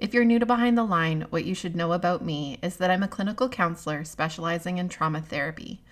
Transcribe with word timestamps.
If 0.00 0.14
you're 0.14 0.24
new 0.24 0.38
to 0.38 0.46
Behind 0.46 0.78
the 0.78 0.84
Line, 0.84 1.26
what 1.28 1.44
you 1.44 1.54
should 1.54 1.76
know 1.76 1.92
about 1.92 2.24
me 2.24 2.58
is 2.62 2.78
that 2.78 2.90
I'm 2.90 3.02
a 3.02 3.08
clinical 3.08 3.50
counselor 3.50 4.02
specializing 4.02 4.78
in 4.78 4.88
trauma 4.88 5.20
therapy. 5.20 5.82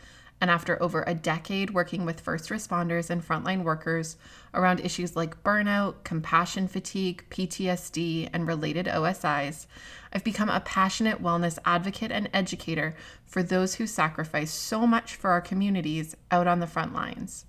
And 0.40 0.50
after 0.50 0.82
over 0.82 1.04
a 1.06 1.12
decade 1.14 1.74
working 1.74 2.06
with 2.06 2.22
first 2.22 2.48
responders 2.48 3.10
and 3.10 3.22
frontline 3.22 3.64
workers 3.64 4.16
around 4.54 4.80
issues 4.80 5.14
like 5.14 5.42
burnout, 5.42 6.04
compassion 6.04 6.68
fatigue, 6.68 7.22
PTSD, 7.28 8.30
and 8.32 8.46
related 8.46 8.86
OSIs, 8.86 9.66
I've 10.10 10.24
become 10.24 10.48
a 10.48 10.60
passionate 10.60 11.22
wellness 11.22 11.58
advocate 11.66 12.10
and 12.10 12.30
educator 12.32 12.96
for 13.26 13.42
those 13.42 13.74
who 13.74 13.86
sacrifice 13.86 14.50
so 14.50 14.86
much 14.86 15.16
for 15.16 15.28
our 15.28 15.42
communities 15.42 16.16
out 16.30 16.46
on 16.46 16.60
the 16.60 16.66
front 16.66 16.94
lines. 16.94 17.44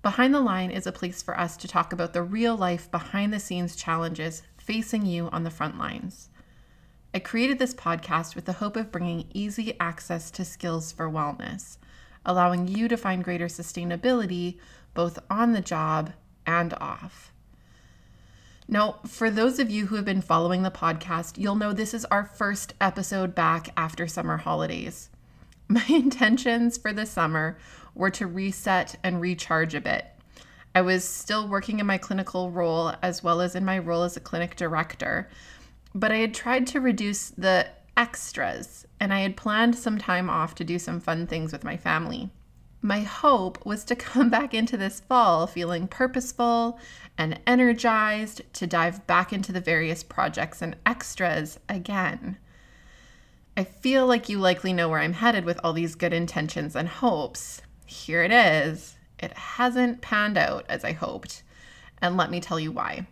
Behind 0.00 0.32
the 0.32 0.40
Line 0.40 0.70
is 0.70 0.86
a 0.86 0.92
place 0.92 1.20
for 1.20 1.38
us 1.38 1.58
to 1.58 1.68
talk 1.68 1.92
about 1.92 2.14
the 2.14 2.22
real 2.22 2.56
life 2.56 2.90
behind 2.90 3.34
the 3.34 3.40
scenes 3.40 3.76
challenges 3.76 4.42
facing 4.68 5.06
you 5.06 5.30
on 5.30 5.44
the 5.44 5.50
front 5.50 5.78
lines. 5.78 6.28
I 7.14 7.20
created 7.20 7.58
this 7.58 7.72
podcast 7.72 8.34
with 8.34 8.44
the 8.44 8.52
hope 8.52 8.76
of 8.76 8.92
bringing 8.92 9.26
easy 9.32 9.74
access 9.80 10.30
to 10.32 10.44
skills 10.44 10.92
for 10.92 11.08
wellness, 11.08 11.78
allowing 12.26 12.68
you 12.68 12.86
to 12.88 12.98
find 12.98 13.24
greater 13.24 13.46
sustainability 13.46 14.58
both 14.92 15.18
on 15.30 15.54
the 15.54 15.62
job 15.62 16.12
and 16.46 16.74
off. 16.74 17.32
Now, 18.68 18.98
for 19.06 19.30
those 19.30 19.58
of 19.58 19.70
you 19.70 19.86
who 19.86 19.96
have 19.96 20.04
been 20.04 20.20
following 20.20 20.64
the 20.64 20.70
podcast, 20.70 21.38
you'll 21.38 21.54
know 21.54 21.72
this 21.72 21.94
is 21.94 22.04
our 22.04 22.24
first 22.24 22.74
episode 22.78 23.34
back 23.34 23.70
after 23.74 24.06
summer 24.06 24.36
holidays. 24.36 25.08
My 25.68 25.86
intentions 25.88 26.76
for 26.76 26.92
the 26.92 27.06
summer 27.06 27.56
were 27.94 28.10
to 28.10 28.26
reset 28.26 28.96
and 29.02 29.18
recharge 29.18 29.74
a 29.74 29.80
bit 29.80 30.04
I 30.74 30.82
was 30.82 31.04
still 31.04 31.48
working 31.48 31.80
in 31.80 31.86
my 31.86 31.98
clinical 31.98 32.50
role 32.50 32.92
as 33.02 33.22
well 33.22 33.40
as 33.40 33.54
in 33.54 33.64
my 33.64 33.78
role 33.78 34.02
as 34.02 34.16
a 34.16 34.20
clinic 34.20 34.56
director, 34.56 35.28
but 35.94 36.12
I 36.12 36.18
had 36.18 36.34
tried 36.34 36.66
to 36.68 36.80
reduce 36.80 37.30
the 37.30 37.68
extras 37.96 38.86
and 39.00 39.12
I 39.12 39.20
had 39.20 39.36
planned 39.36 39.76
some 39.76 39.98
time 39.98 40.30
off 40.30 40.54
to 40.56 40.64
do 40.64 40.78
some 40.78 41.00
fun 41.00 41.26
things 41.26 41.52
with 41.52 41.64
my 41.64 41.76
family. 41.76 42.30
My 42.80 43.00
hope 43.00 43.64
was 43.66 43.84
to 43.84 43.96
come 43.96 44.30
back 44.30 44.54
into 44.54 44.76
this 44.76 45.00
fall 45.00 45.46
feeling 45.46 45.88
purposeful 45.88 46.78
and 47.16 47.40
energized 47.46 48.42
to 48.54 48.66
dive 48.66 49.06
back 49.06 49.32
into 49.32 49.50
the 49.50 49.60
various 49.60 50.02
projects 50.02 50.62
and 50.62 50.76
extras 50.86 51.58
again. 51.68 52.38
I 53.56 53.64
feel 53.64 54.06
like 54.06 54.28
you 54.28 54.38
likely 54.38 54.72
know 54.72 54.88
where 54.88 55.00
I'm 55.00 55.14
headed 55.14 55.44
with 55.44 55.58
all 55.64 55.72
these 55.72 55.96
good 55.96 56.12
intentions 56.12 56.76
and 56.76 56.88
hopes. 56.88 57.62
Here 57.86 58.22
it 58.22 58.30
is 58.30 58.97
it 59.18 59.36
hasn't 59.36 60.00
panned 60.00 60.38
out 60.38 60.64
as 60.68 60.84
I 60.84 60.92
hoped, 60.92 61.42
and 62.00 62.16
let 62.16 62.30
me 62.30 62.40
tell 62.40 62.60
you 62.60 62.72
why. 62.72 63.06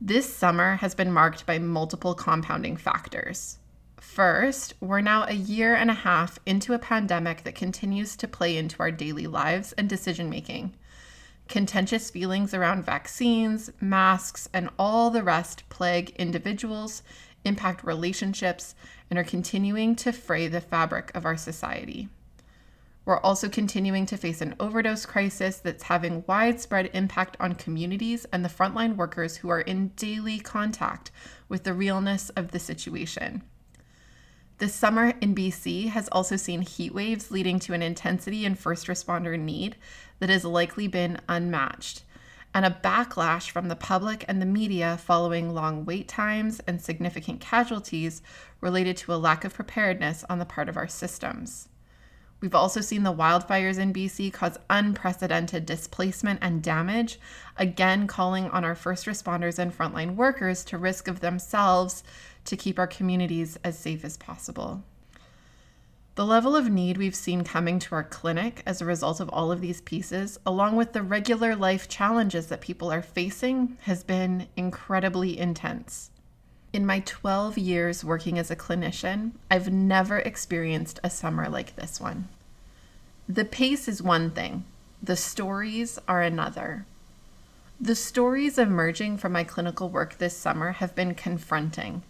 This 0.00 0.32
summer 0.32 0.76
has 0.76 0.94
been 0.94 1.12
marked 1.12 1.44
by 1.44 1.58
multiple 1.58 2.14
compounding 2.14 2.76
factors. 2.76 3.58
First, 3.96 4.74
we're 4.80 5.00
now 5.00 5.24
a 5.24 5.32
year 5.32 5.74
and 5.74 5.90
a 5.90 5.94
half 5.94 6.38
into 6.46 6.72
a 6.72 6.78
pandemic 6.78 7.42
that 7.42 7.54
continues 7.54 8.16
to 8.16 8.28
play 8.28 8.56
into 8.56 8.78
our 8.80 8.92
daily 8.92 9.26
lives 9.26 9.72
and 9.72 9.88
decision 9.88 10.30
making. 10.30 10.74
Contentious 11.48 12.10
feelings 12.10 12.54
around 12.54 12.84
vaccines, 12.84 13.70
masks, 13.80 14.48
and 14.52 14.70
all 14.78 15.10
the 15.10 15.22
rest 15.22 15.68
plague 15.68 16.10
individuals, 16.10 17.02
impact 17.44 17.82
relationships, 17.82 18.74
and 19.10 19.18
are 19.18 19.24
continuing 19.24 19.96
to 19.96 20.12
fray 20.12 20.46
the 20.46 20.60
fabric 20.60 21.10
of 21.14 21.24
our 21.24 21.36
society. 21.36 22.08
We're 23.08 23.20
also 23.20 23.48
continuing 23.48 24.04
to 24.04 24.18
face 24.18 24.42
an 24.42 24.54
overdose 24.60 25.06
crisis 25.06 25.60
that's 25.60 25.84
having 25.84 26.24
widespread 26.26 26.90
impact 26.92 27.38
on 27.40 27.54
communities 27.54 28.26
and 28.34 28.44
the 28.44 28.50
frontline 28.50 28.96
workers 28.96 29.38
who 29.38 29.48
are 29.48 29.62
in 29.62 29.92
daily 29.96 30.38
contact 30.38 31.10
with 31.48 31.64
the 31.64 31.72
realness 31.72 32.28
of 32.28 32.50
the 32.50 32.58
situation. 32.58 33.44
This 34.58 34.74
summer 34.74 35.14
in 35.22 35.34
BC 35.34 35.88
has 35.88 36.10
also 36.12 36.36
seen 36.36 36.60
heat 36.60 36.92
waves 36.92 37.30
leading 37.30 37.58
to 37.60 37.72
an 37.72 37.80
intensity 37.80 38.44
in 38.44 38.54
first 38.54 38.88
responder 38.88 39.40
need 39.40 39.76
that 40.18 40.28
has 40.28 40.44
likely 40.44 40.86
been 40.86 41.18
unmatched, 41.30 42.02
and 42.52 42.66
a 42.66 42.78
backlash 42.84 43.48
from 43.48 43.68
the 43.68 43.74
public 43.74 44.22
and 44.28 44.42
the 44.42 44.44
media 44.44 44.98
following 44.98 45.54
long 45.54 45.86
wait 45.86 46.08
times 46.08 46.60
and 46.66 46.82
significant 46.82 47.40
casualties 47.40 48.20
related 48.60 48.98
to 48.98 49.14
a 49.14 49.16
lack 49.16 49.46
of 49.46 49.54
preparedness 49.54 50.26
on 50.28 50.38
the 50.38 50.44
part 50.44 50.68
of 50.68 50.76
our 50.76 50.86
systems. 50.86 51.70
We've 52.40 52.54
also 52.54 52.80
seen 52.80 53.02
the 53.02 53.12
wildfires 53.12 53.78
in 53.78 53.92
BC 53.92 54.32
cause 54.32 54.58
unprecedented 54.70 55.66
displacement 55.66 56.38
and 56.40 56.62
damage, 56.62 57.18
again 57.56 58.06
calling 58.06 58.48
on 58.50 58.64
our 58.64 58.76
first 58.76 59.06
responders 59.06 59.58
and 59.58 59.76
frontline 59.76 60.14
workers 60.14 60.64
to 60.66 60.78
risk 60.78 61.08
of 61.08 61.20
themselves 61.20 62.04
to 62.44 62.56
keep 62.56 62.78
our 62.78 62.86
communities 62.86 63.58
as 63.64 63.76
safe 63.76 64.04
as 64.04 64.16
possible. 64.16 64.84
The 66.14 66.26
level 66.26 66.56
of 66.56 66.68
need 66.68 66.96
we've 66.96 67.14
seen 67.14 67.44
coming 67.44 67.78
to 67.80 67.94
our 67.94 68.04
clinic 68.04 68.62
as 68.66 68.80
a 68.80 68.84
result 68.84 69.20
of 69.20 69.28
all 69.30 69.52
of 69.52 69.60
these 69.60 69.80
pieces, 69.80 70.38
along 70.44 70.76
with 70.76 70.92
the 70.92 71.02
regular 71.02 71.54
life 71.54 71.88
challenges 71.88 72.46
that 72.48 72.60
people 72.60 72.90
are 72.92 73.02
facing, 73.02 73.78
has 73.82 74.02
been 74.02 74.48
incredibly 74.56 75.38
intense. 75.38 76.10
In 76.70 76.84
my 76.84 77.00
12 77.00 77.56
years 77.56 78.04
working 78.04 78.38
as 78.38 78.50
a 78.50 78.56
clinician, 78.56 79.32
I've 79.50 79.72
never 79.72 80.18
experienced 80.18 81.00
a 81.02 81.08
summer 81.08 81.48
like 81.48 81.76
this 81.76 81.98
one. 81.98 82.28
The 83.26 83.46
pace 83.46 83.88
is 83.88 84.02
one 84.02 84.30
thing, 84.30 84.64
the 85.02 85.16
stories 85.16 85.98
are 86.06 86.20
another. 86.20 86.84
The 87.80 87.94
stories 87.94 88.58
emerging 88.58 89.16
from 89.16 89.32
my 89.32 89.44
clinical 89.44 89.88
work 89.88 90.18
this 90.18 90.36
summer 90.36 90.72
have 90.72 90.94
been 90.94 91.14
confronting. 91.14 92.02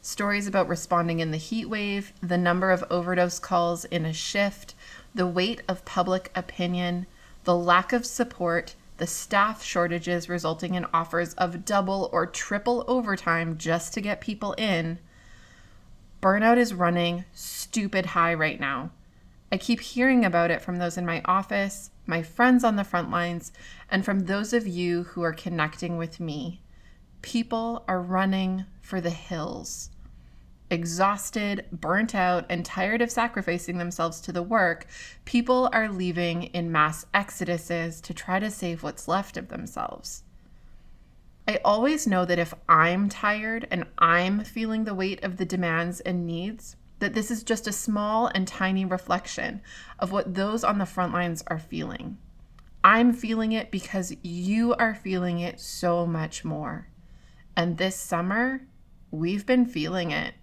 Stories 0.00 0.46
about 0.46 0.68
responding 0.68 1.20
in 1.20 1.30
the 1.30 1.36
heat 1.36 1.66
wave, 1.66 2.12
the 2.22 2.38
number 2.38 2.70
of 2.70 2.84
overdose 2.90 3.38
calls 3.38 3.84
in 3.84 4.06
a 4.06 4.12
shift, 4.12 4.74
the 5.14 5.26
weight 5.26 5.60
of 5.68 5.84
public 5.84 6.30
opinion, 6.34 7.06
the 7.44 7.56
lack 7.56 7.92
of 7.92 8.06
support, 8.06 8.74
the 8.98 9.06
staff 9.06 9.62
shortages 9.62 10.28
resulting 10.28 10.74
in 10.74 10.86
offers 10.92 11.34
of 11.34 11.64
double 11.64 12.10
or 12.12 12.26
triple 12.26 12.84
overtime 12.86 13.56
just 13.56 13.94
to 13.94 14.00
get 14.00 14.20
people 14.20 14.52
in, 14.54 14.98
burnout 16.20 16.56
is 16.58 16.74
running 16.74 17.24
stupid 17.32 18.06
high 18.06 18.34
right 18.34 18.60
now. 18.60 18.90
I 19.50 19.56
keep 19.56 19.80
hearing 19.80 20.24
about 20.24 20.50
it 20.50 20.60
from 20.60 20.76
those 20.76 20.98
in 20.98 21.06
my 21.06 21.22
office, 21.24 21.90
my 22.06 22.22
friends 22.22 22.64
on 22.64 22.76
the 22.76 22.84
front 22.84 23.10
lines, 23.10 23.52
and 23.90 24.04
from 24.04 24.20
those 24.20 24.52
of 24.52 24.66
you 24.66 25.04
who 25.04 25.22
are 25.22 25.32
connecting 25.32 25.96
with 25.96 26.20
me. 26.20 26.60
People 27.22 27.84
are 27.88 28.02
running 28.02 28.66
for 28.80 29.00
the 29.00 29.10
hills 29.10 29.90
exhausted, 30.70 31.66
burnt 31.72 32.14
out, 32.14 32.44
and 32.48 32.64
tired 32.64 33.02
of 33.02 33.10
sacrificing 33.10 33.78
themselves 33.78 34.20
to 34.20 34.32
the 34.32 34.42
work, 34.42 34.86
people 35.24 35.68
are 35.72 35.88
leaving 35.88 36.44
in 36.44 36.72
mass 36.72 37.06
exoduses 37.14 38.02
to 38.02 38.14
try 38.14 38.38
to 38.38 38.50
save 38.50 38.82
what's 38.82 39.08
left 39.08 39.36
of 39.36 39.48
themselves. 39.48 40.22
I 41.46 41.60
always 41.64 42.06
know 42.06 42.26
that 42.26 42.38
if 42.38 42.52
I'm 42.68 43.08
tired 43.08 43.66
and 43.70 43.84
I'm 43.96 44.44
feeling 44.44 44.84
the 44.84 44.94
weight 44.94 45.24
of 45.24 45.38
the 45.38 45.46
demands 45.46 46.00
and 46.00 46.26
needs, 46.26 46.76
that 46.98 47.14
this 47.14 47.30
is 47.30 47.42
just 47.42 47.66
a 47.66 47.72
small 47.72 48.26
and 48.26 48.46
tiny 48.46 48.84
reflection 48.84 49.62
of 49.98 50.12
what 50.12 50.34
those 50.34 50.64
on 50.64 50.78
the 50.78 50.86
front 50.86 51.12
lines 51.12 51.42
are 51.46 51.58
feeling. 51.58 52.18
I'm 52.84 53.12
feeling 53.12 53.52
it 53.52 53.70
because 53.70 54.14
you 54.22 54.74
are 54.74 54.94
feeling 54.94 55.40
it 55.40 55.60
so 55.60 56.06
much 56.06 56.44
more. 56.44 56.88
And 57.56 57.76
this 57.76 57.96
summer, 57.96 58.62
we've 59.10 59.46
been 59.46 59.66
feeling 59.66 60.10
it. 60.10 60.34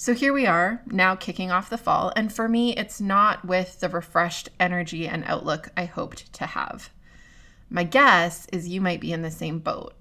So 0.00 0.14
here 0.14 0.32
we 0.32 0.46
are, 0.46 0.80
now 0.86 1.16
kicking 1.16 1.50
off 1.50 1.68
the 1.68 1.76
fall, 1.76 2.12
and 2.14 2.32
for 2.32 2.48
me, 2.48 2.72
it's 2.76 3.00
not 3.00 3.44
with 3.44 3.80
the 3.80 3.88
refreshed 3.88 4.48
energy 4.60 5.08
and 5.08 5.24
outlook 5.26 5.70
I 5.76 5.86
hoped 5.86 6.32
to 6.34 6.46
have. 6.46 6.90
My 7.68 7.82
guess 7.82 8.46
is 8.52 8.68
you 8.68 8.80
might 8.80 9.00
be 9.00 9.12
in 9.12 9.22
the 9.22 9.30
same 9.32 9.58
boat. 9.58 9.94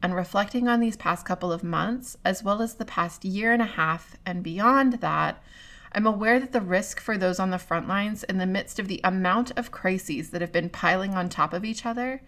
And 0.00 0.14
reflecting 0.14 0.68
on 0.68 0.78
these 0.78 0.96
past 0.96 1.26
couple 1.26 1.50
of 1.50 1.64
months, 1.64 2.16
as 2.24 2.44
well 2.44 2.62
as 2.62 2.74
the 2.74 2.84
past 2.84 3.24
year 3.24 3.52
and 3.52 3.60
a 3.60 3.64
half 3.64 4.16
and 4.24 4.44
beyond 4.44 5.00
that, 5.00 5.42
I'm 5.90 6.06
aware 6.06 6.38
that 6.38 6.52
the 6.52 6.60
risk 6.60 7.00
for 7.00 7.18
those 7.18 7.40
on 7.40 7.50
the 7.50 7.58
front 7.58 7.88
lines 7.88 8.22
in 8.22 8.38
the 8.38 8.46
midst 8.46 8.78
of 8.78 8.86
the 8.86 9.00
amount 9.02 9.50
of 9.58 9.72
crises 9.72 10.30
that 10.30 10.42
have 10.42 10.52
been 10.52 10.70
piling 10.70 11.14
on 11.14 11.28
top 11.28 11.52
of 11.52 11.64
each 11.64 11.84
other 11.84 12.22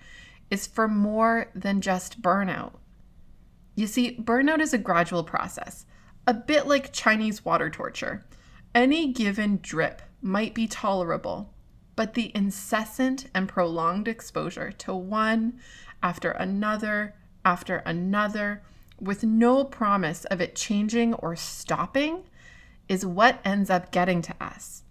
is 0.51 0.67
for 0.67 0.89
more 0.89 1.53
than 1.55 1.81
just 1.81 2.21
burnout. 2.21 2.73
You 3.77 3.87
see, 3.87 4.17
burnout 4.17 4.59
is 4.59 4.75
a 4.75 4.79
gradual 4.79 5.23
process 5.23 5.87
a 6.27 6.35
bit 6.35 6.67
like 6.67 6.93
Chinese 6.93 7.45
water 7.45 7.71
torture. 7.71 8.25
Any 8.75 9.13
given 9.13 9.61
drip 9.63 10.03
might 10.21 10.55
be 10.55 10.67
tolerable, 10.67 11.55
but 11.95 12.15
the 12.15 12.33
incessant 12.35 13.29
and 13.35 13.49
prolonged 13.49 14.09
exposure 14.09 14.73
to 14.73 14.95
one 14.95 15.59
after 16.03 16.31
another 16.33 17.15
after 17.45 17.77
another 17.87 18.63
with 19.01 19.23
no 19.23 19.65
promise 19.65 20.25
of 20.27 20.41
it 20.41 20.57
changing 20.57 21.15
or 21.15 21.37
stopping 21.37 22.25
is 22.89 23.07
what 23.07 23.41
ends 23.45 23.71
up 23.71 23.93
getting 23.93 24.21
to 24.23 24.35
us. 24.41 24.83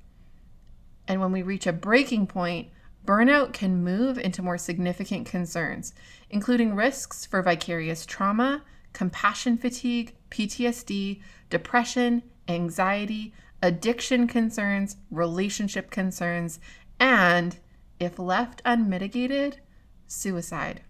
And 1.08 1.20
when 1.20 1.32
we 1.32 1.42
reach 1.42 1.68
a 1.68 1.74
breaking 1.74 2.28
point, 2.28 2.70
burnout 3.06 3.54
can 3.54 3.84
move 3.84 4.18
into 4.18 4.42
more 4.42 4.58
significant 4.58 5.28
concerns, 5.28 5.94
including 6.30 6.76
risks 6.76 7.26
for 7.26 7.42
vicarious 7.42 8.06
trauma, 8.06 8.64
compassion 8.94 9.58
fatigue, 9.58 10.16
PTSD, 10.36 11.22
depression, 11.50 12.22
anxiety, 12.50 13.34
addiction 13.62 14.28
concerns, 14.28 14.98
relationship 15.10 15.90
concerns, 15.90 16.60
and, 17.00 17.58
if 18.02 18.20
left 18.20 18.62
unmitigated, 18.66 19.62
suicide. 20.08 20.82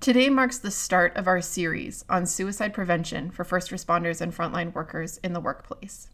Today 0.00 0.30
marks 0.30 0.56
the 0.56 0.70
start 0.70 1.14
of 1.18 1.26
our 1.26 1.42
series 1.42 2.06
on 2.08 2.24
suicide 2.24 2.72
prevention 2.72 3.30
for 3.30 3.44
first 3.44 3.70
responders 3.70 4.22
and 4.22 4.34
frontline 4.34 4.72
workers 4.72 5.18
in 5.18 5.34
the 5.34 5.40
workplace. 5.40 6.08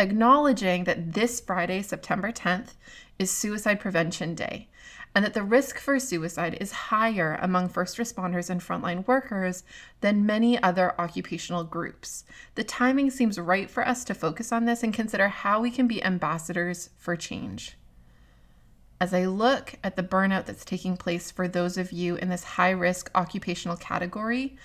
Acknowledging 0.00 0.84
that 0.84 1.12
this 1.12 1.38
Friday, 1.38 1.82
September 1.82 2.32
10th, 2.32 2.74
is 3.16 3.30
Suicide 3.30 3.78
Prevention 3.78 4.34
Day, 4.34 4.68
and 5.14 5.24
that 5.24 5.34
the 5.34 5.42
risk 5.42 5.78
for 5.78 5.98
suicide 6.00 6.58
is 6.60 6.72
higher 6.72 7.38
among 7.40 7.68
first 7.68 7.98
responders 7.98 8.50
and 8.50 8.60
frontline 8.60 9.06
workers 9.06 9.62
than 10.00 10.26
many 10.26 10.60
other 10.62 10.98
occupational 11.00 11.62
groups. 11.62 12.24
The 12.56 12.64
timing 12.64 13.10
seems 13.10 13.38
right 13.38 13.70
for 13.70 13.86
us 13.86 14.04
to 14.04 14.14
focus 14.14 14.50
on 14.50 14.64
this 14.64 14.82
and 14.82 14.92
consider 14.92 15.28
how 15.28 15.60
we 15.60 15.70
can 15.70 15.86
be 15.86 16.02
ambassadors 16.02 16.90
for 16.96 17.14
change. 17.14 17.76
As 19.00 19.14
I 19.14 19.26
look 19.26 19.74
at 19.84 19.96
the 19.96 20.02
burnout 20.02 20.46
that's 20.46 20.64
taking 20.64 20.96
place 20.96 21.30
for 21.30 21.46
those 21.46 21.76
of 21.76 21.92
you 21.92 22.16
in 22.16 22.28
this 22.28 22.44
high 22.44 22.70
risk 22.70 23.10
occupational 23.14 23.76
category, 23.76 24.56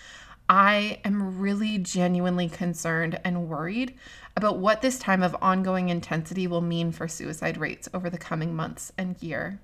I 0.48 1.00
am 1.04 1.38
really 1.38 1.78
genuinely 1.78 2.50
concerned 2.50 3.20
and 3.24 3.48
worried 3.48 3.94
about 4.36 4.58
what 4.58 4.82
this 4.82 4.98
time 4.98 5.22
of 5.22 5.36
ongoing 5.42 5.90
intensity 5.90 6.48
will 6.48 6.62
mean 6.62 6.92
for 6.92 7.08
suicide 7.08 7.58
rates 7.58 7.88
over 7.94 8.10
the 8.10 8.18
coming 8.18 8.56
months 8.56 8.92
and 8.98 9.22
year. 9.22 9.60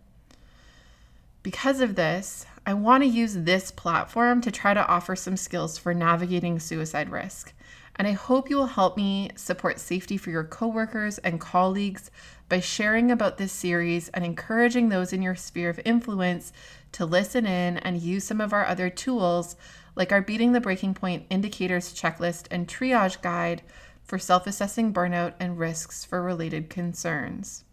Because 1.45 1.79
of 1.79 1.93
this, 1.93 2.43
I 2.65 2.73
want 2.73 3.03
to 3.03 3.07
use 3.07 3.35
this 3.35 3.69
platform 3.69 4.41
to 4.41 4.49
try 4.49 4.73
to 4.73 4.87
offer 4.87 5.15
some 5.15 5.37
skills 5.37 5.77
for 5.77 5.93
navigating 5.93 6.59
suicide 6.59 7.11
risk. 7.11 7.53
And 7.97 8.07
I 8.07 8.13
hope 8.13 8.49
you 8.49 8.57
will 8.57 8.65
help 8.65 8.97
me 8.97 9.29
support 9.35 9.79
safety 9.79 10.17
for 10.17 10.31
your 10.31 10.43
coworkers 10.43 11.19
and 11.19 11.39
colleagues 11.39 12.09
by 12.49 12.61
sharing 12.61 13.11
about 13.11 13.37
this 13.37 13.51
series 13.51 14.09
and 14.09 14.25
encouraging 14.25 14.89
those 14.89 15.13
in 15.13 15.21
your 15.21 15.35
sphere 15.35 15.69
of 15.69 15.79
influence 15.85 16.51
to 16.93 17.05
listen 17.05 17.45
in 17.45 17.77
and 17.77 18.01
use 18.01 18.23
some 18.23 18.41
of 18.41 18.51
our 18.51 18.65
other 18.65 18.89
tools, 18.89 19.55
like 19.95 20.11
our 20.11 20.23
Beating 20.23 20.53
the 20.53 20.59
Breaking 20.59 20.95
Point 20.95 21.27
Indicators 21.29 21.93
Checklist 21.93 22.47
and 22.49 22.67
Triage 22.67 23.21
Guide 23.21 23.61
for 24.03 24.17
self 24.17 24.47
assessing 24.47 24.91
burnout 24.91 25.35
and 25.39 25.59
risks 25.59 26.03
for 26.03 26.23
related 26.23 26.71
concerns. 26.71 27.64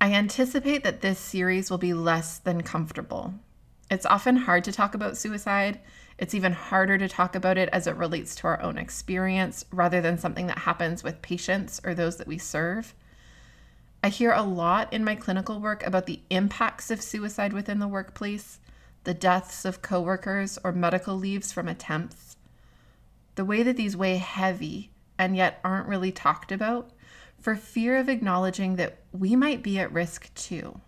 I 0.00 0.12
anticipate 0.12 0.84
that 0.84 1.00
this 1.00 1.18
series 1.18 1.70
will 1.70 1.78
be 1.78 1.94
less 1.94 2.38
than 2.38 2.62
comfortable. 2.62 3.34
It's 3.90 4.06
often 4.06 4.36
hard 4.36 4.64
to 4.64 4.72
talk 4.72 4.94
about 4.94 5.16
suicide 5.16 5.80
it's 6.18 6.34
even 6.34 6.52
harder 6.52 6.98
to 6.98 7.08
talk 7.08 7.36
about 7.36 7.58
it 7.58 7.68
as 7.72 7.86
it 7.86 7.96
relates 7.96 8.34
to 8.36 8.48
our 8.48 8.60
own 8.60 8.76
experience 8.76 9.64
rather 9.70 10.00
than 10.00 10.18
something 10.18 10.48
that 10.48 10.58
happens 10.58 11.04
with 11.04 11.22
patients 11.22 11.80
or 11.84 11.94
those 11.94 12.16
that 12.16 12.26
we 12.26 12.38
serve. 12.38 12.92
I 14.02 14.08
hear 14.08 14.32
a 14.32 14.42
lot 14.42 14.92
in 14.92 15.04
my 15.04 15.14
clinical 15.14 15.60
work 15.60 15.86
about 15.86 16.06
the 16.06 16.20
impacts 16.28 16.90
of 16.90 17.02
suicide 17.02 17.52
within 17.52 17.78
the 17.78 17.88
workplace, 17.88 18.58
the 19.04 19.14
deaths 19.14 19.64
of 19.64 19.80
coworkers 19.80 20.58
or 20.64 20.72
medical 20.72 21.14
leaves 21.14 21.52
from 21.52 21.68
attempts. 21.68 22.36
The 23.36 23.44
way 23.44 23.62
that 23.62 23.76
these 23.76 23.96
weigh 23.96 24.16
heavy 24.16 24.90
and 25.18 25.36
yet 25.36 25.60
aren't 25.62 25.88
really 25.88 26.10
talked 26.10 26.50
about 26.50 26.90
for 27.40 27.56
fear 27.56 27.96
of 27.96 28.08
acknowledging 28.08 28.76
that 28.76 28.98
we 29.12 29.36
might 29.36 29.62
be 29.62 29.78
at 29.78 29.92
risk 29.92 30.32
too. 30.34 30.80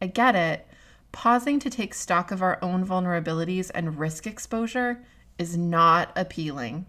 I 0.00 0.06
get 0.06 0.34
it 0.34 0.66
pausing 1.12 1.60
to 1.60 1.70
take 1.70 1.94
stock 1.94 2.30
of 2.30 2.42
our 2.42 2.58
own 2.62 2.84
vulnerabilities 2.84 3.70
and 3.74 3.98
risk 3.98 4.26
exposure 4.26 5.04
is 5.38 5.56
not 5.56 6.10
appealing. 6.16 6.86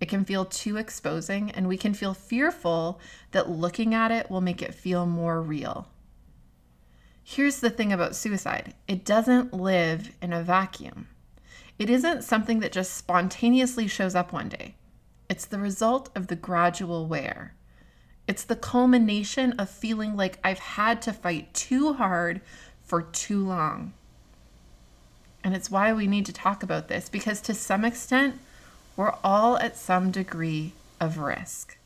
It 0.00 0.08
can 0.08 0.24
feel 0.24 0.44
too 0.44 0.76
exposing, 0.76 1.50
and 1.50 1.68
we 1.68 1.76
can 1.76 1.94
feel 1.94 2.14
fearful 2.14 3.00
that 3.32 3.50
looking 3.50 3.94
at 3.94 4.10
it 4.10 4.30
will 4.30 4.40
make 4.40 4.62
it 4.62 4.74
feel 4.74 5.06
more 5.06 5.40
real. 5.40 5.88
Here's 7.22 7.60
the 7.60 7.70
thing 7.70 7.92
about 7.92 8.16
suicide 8.16 8.74
it 8.88 9.04
doesn't 9.04 9.54
live 9.54 10.10
in 10.20 10.32
a 10.32 10.42
vacuum. 10.42 11.08
It 11.78 11.88
isn't 11.88 12.24
something 12.24 12.60
that 12.60 12.72
just 12.72 12.94
spontaneously 12.94 13.86
shows 13.86 14.14
up 14.14 14.32
one 14.32 14.48
day. 14.48 14.74
It's 15.28 15.46
the 15.46 15.58
result 15.58 16.10
of 16.16 16.26
the 16.26 16.36
gradual 16.36 17.06
wear. 17.06 17.54
It's 18.30 18.44
the 18.44 18.54
culmination 18.54 19.54
of 19.54 19.68
feeling 19.68 20.14
like 20.14 20.38
I've 20.44 20.60
had 20.60 21.02
to 21.02 21.12
fight 21.12 21.52
too 21.52 21.94
hard 21.94 22.40
for 22.84 23.02
too 23.02 23.44
long. 23.44 23.92
And 25.42 25.52
it's 25.52 25.68
why 25.68 25.92
we 25.92 26.06
need 26.06 26.26
to 26.26 26.32
talk 26.32 26.62
about 26.62 26.86
this 26.86 27.08
because 27.08 27.40
to 27.40 27.54
some 27.54 27.84
extent, 27.84 28.38
we're 28.94 29.14
all 29.24 29.58
at 29.58 29.76
some 29.76 30.12
degree 30.12 30.74
of 31.00 31.18
risk. 31.18 31.76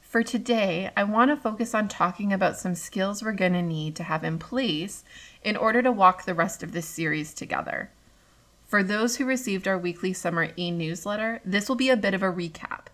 For 0.00 0.22
today, 0.22 0.92
I 0.96 1.04
want 1.04 1.30
to 1.30 1.36
focus 1.36 1.74
on 1.74 1.88
talking 1.88 2.32
about 2.32 2.56
some 2.56 2.74
skills 2.74 3.22
we're 3.22 3.32
going 3.32 3.52
to 3.52 3.60
need 3.60 3.96
to 3.96 4.04
have 4.04 4.24
in 4.24 4.38
place 4.38 5.04
in 5.44 5.58
order 5.58 5.82
to 5.82 5.92
walk 5.92 6.24
the 6.24 6.32
rest 6.32 6.62
of 6.62 6.72
this 6.72 6.86
series 6.86 7.34
together. 7.34 7.90
For 8.66 8.82
those 8.82 9.16
who 9.16 9.26
received 9.26 9.68
our 9.68 9.76
weekly 9.76 10.14
summer 10.14 10.52
e 10.56 10.70
newsletter, 10.70 11.42
this 11.44 11.68
will 11.68 11.76
be 11.76 11.90
a 11.90 11.98
bit 11.98 12.14
of 12.14 12.22
a 12.22 12.32
recap 12.32 12.86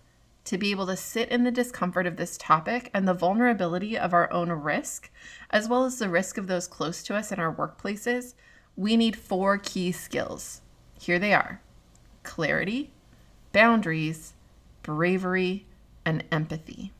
to 0.47 0.57
be 0.57 0.71
able 0.71 0.87
to 0.87 0.95
sit 0.95 1.29
in 1.29 1.43
the 1.43 1.51
discomfort 1.51 2.07
of 2.07 2.15
this 2.15 2.37
topic 2.37 2.89
and 2.93 3.07
the 3.07 3.13
vulnerability 3.13 3.97
of 3.97 4.13
our 4.13 4.31
own 4.31 4.49
risk, 4.49 5.11
as 5.49 5.67
well 5.67 5.83
as 5.83 5.99
the 5.99 6.09
risk 6.09 6.37
of 6.37 6.47
those 6.47 6.67
close 6.67 7.03
to 7.03 7.15
us 7.15 7.31
in 7.31 7.39
our 7.39 7.53
workplaces, 7.53 8.33
we 8.77 8.95
need 8.95 9.15
four 9.15 9.57
key 9.57 9.91
skills. 9.91 10.61
Here 10.99 11.19
they 11.19 11.33
are 11.33 11.61
clarity, 12.23 12.91
boundaries, 13.51 14.33
bravery, 14.83 15.65
and 16.05 16.23
empathy. 16.31 16.91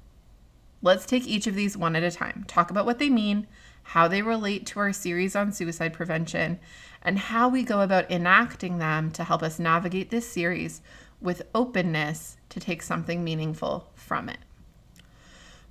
Let's 0.81 1.05
take 1.05 1.25
each 1.25 1.48
of 1.48 1.55
these 1.55 1.75
one 1.75 1.95
at 1.95 2.03
a 2.03 2.12
time, 2.12 2.45
talk 2.48 2.69
about 2.69 2.86
what 2.86 3.00
they 3.00 3.10
mean, 3.10 3.48
how 3.83 4.07
they 4.07 4.21
relate 4.21 4.65
to 4.67 4.79
our 4.79 4.91
series 4.91 5.36
on 5.36 5.51
suicide 5.51 5.93
prevention, 5.93 6.60
and 7.01 7.17
how 7.17 7.48
we 7.48 7.63
go 7.63 7.81
about 7.81 8.12
enacting 8.12 8.77
them 8.77 9.12
to 9.12 9.24
help 9.24 9.41
us 9.41 9.60
navigate 9.60 10.10
this 10.10 10.29
series 10.29 10.81
with 11.21 11.43
openness 11.55 12.38
to 12.50 12.59
take 12.59 12.81
something 12.81 13.24
meaningful 13.24 13.89
from 13.95 14.29
it. 14.29 14.39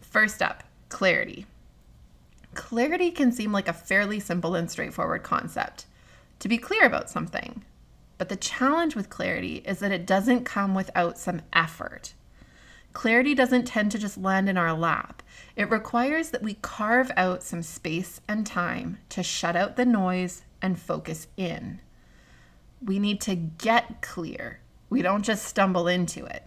First 0.00 0.43
up, 0.43 0.65
clarity. 0.88 1.47
Clarity 2.55 3.11
can 3.11 3.33
seem 3.33 3.53
like 3.53 3.69
a 3.69 3.73
fairly 3.73 4.19
simple 4.19 4.55
and 4.55 4.71
straightforward 4.71 5.23
concept 5.23 5.87
to 6.38 6.49
be 6.49 6.59
clear 6.59 6.85
about 6.87 7.11
something. 7.11 7.65
But 8.19 8.29
the 8.29 8.37
challenge 8.37 8.97
with 8.97 9.11
clarity 9.11 9.57
is 9.67 9.81
that 9.81 9.93
it 9.93 10.07
doesn't 10.07 10.45
come 10.45 10.75
without 10.75 11.19
some 11.19 11.43
effort. 11.53 12.15
Clarity 12.95 13.35
doesn't 13.35 13.67
tend 13.67 13.93
to 13.93 13.99
just 13.99 14.17
land 14.17 14.49
in 14.49 14.57
our 14.57 14.73
lap. 14.73 15.23
It 15.55 15.71
requires 15.71 16.31
that 16.31 16.43
we 16.43 16.55
carve 16.55 17.11
out 17.15 17.43
some 17.43 17.62
space 17.62 18.23
and 18.26 18.47
time 18.47 18.99
to 19.11 19.23
shut 19.23 19.55
out 19.55 19.76
the 19.76 19.85
noise 19.85 20.45
and 20.62 20.79
focus 20.79 21.26
in. 21.37 21.83
We 22.83 22.99
need 22.99 23.21
to 23.23 23.35
get 23.35 24.00
clear 24.00 24.61
we 24.88 25.02
don't 25.02 25.25
just 25.25 25.47
stumble 25.47 25.88
into 25.88 26.25
it. 26.25 26.45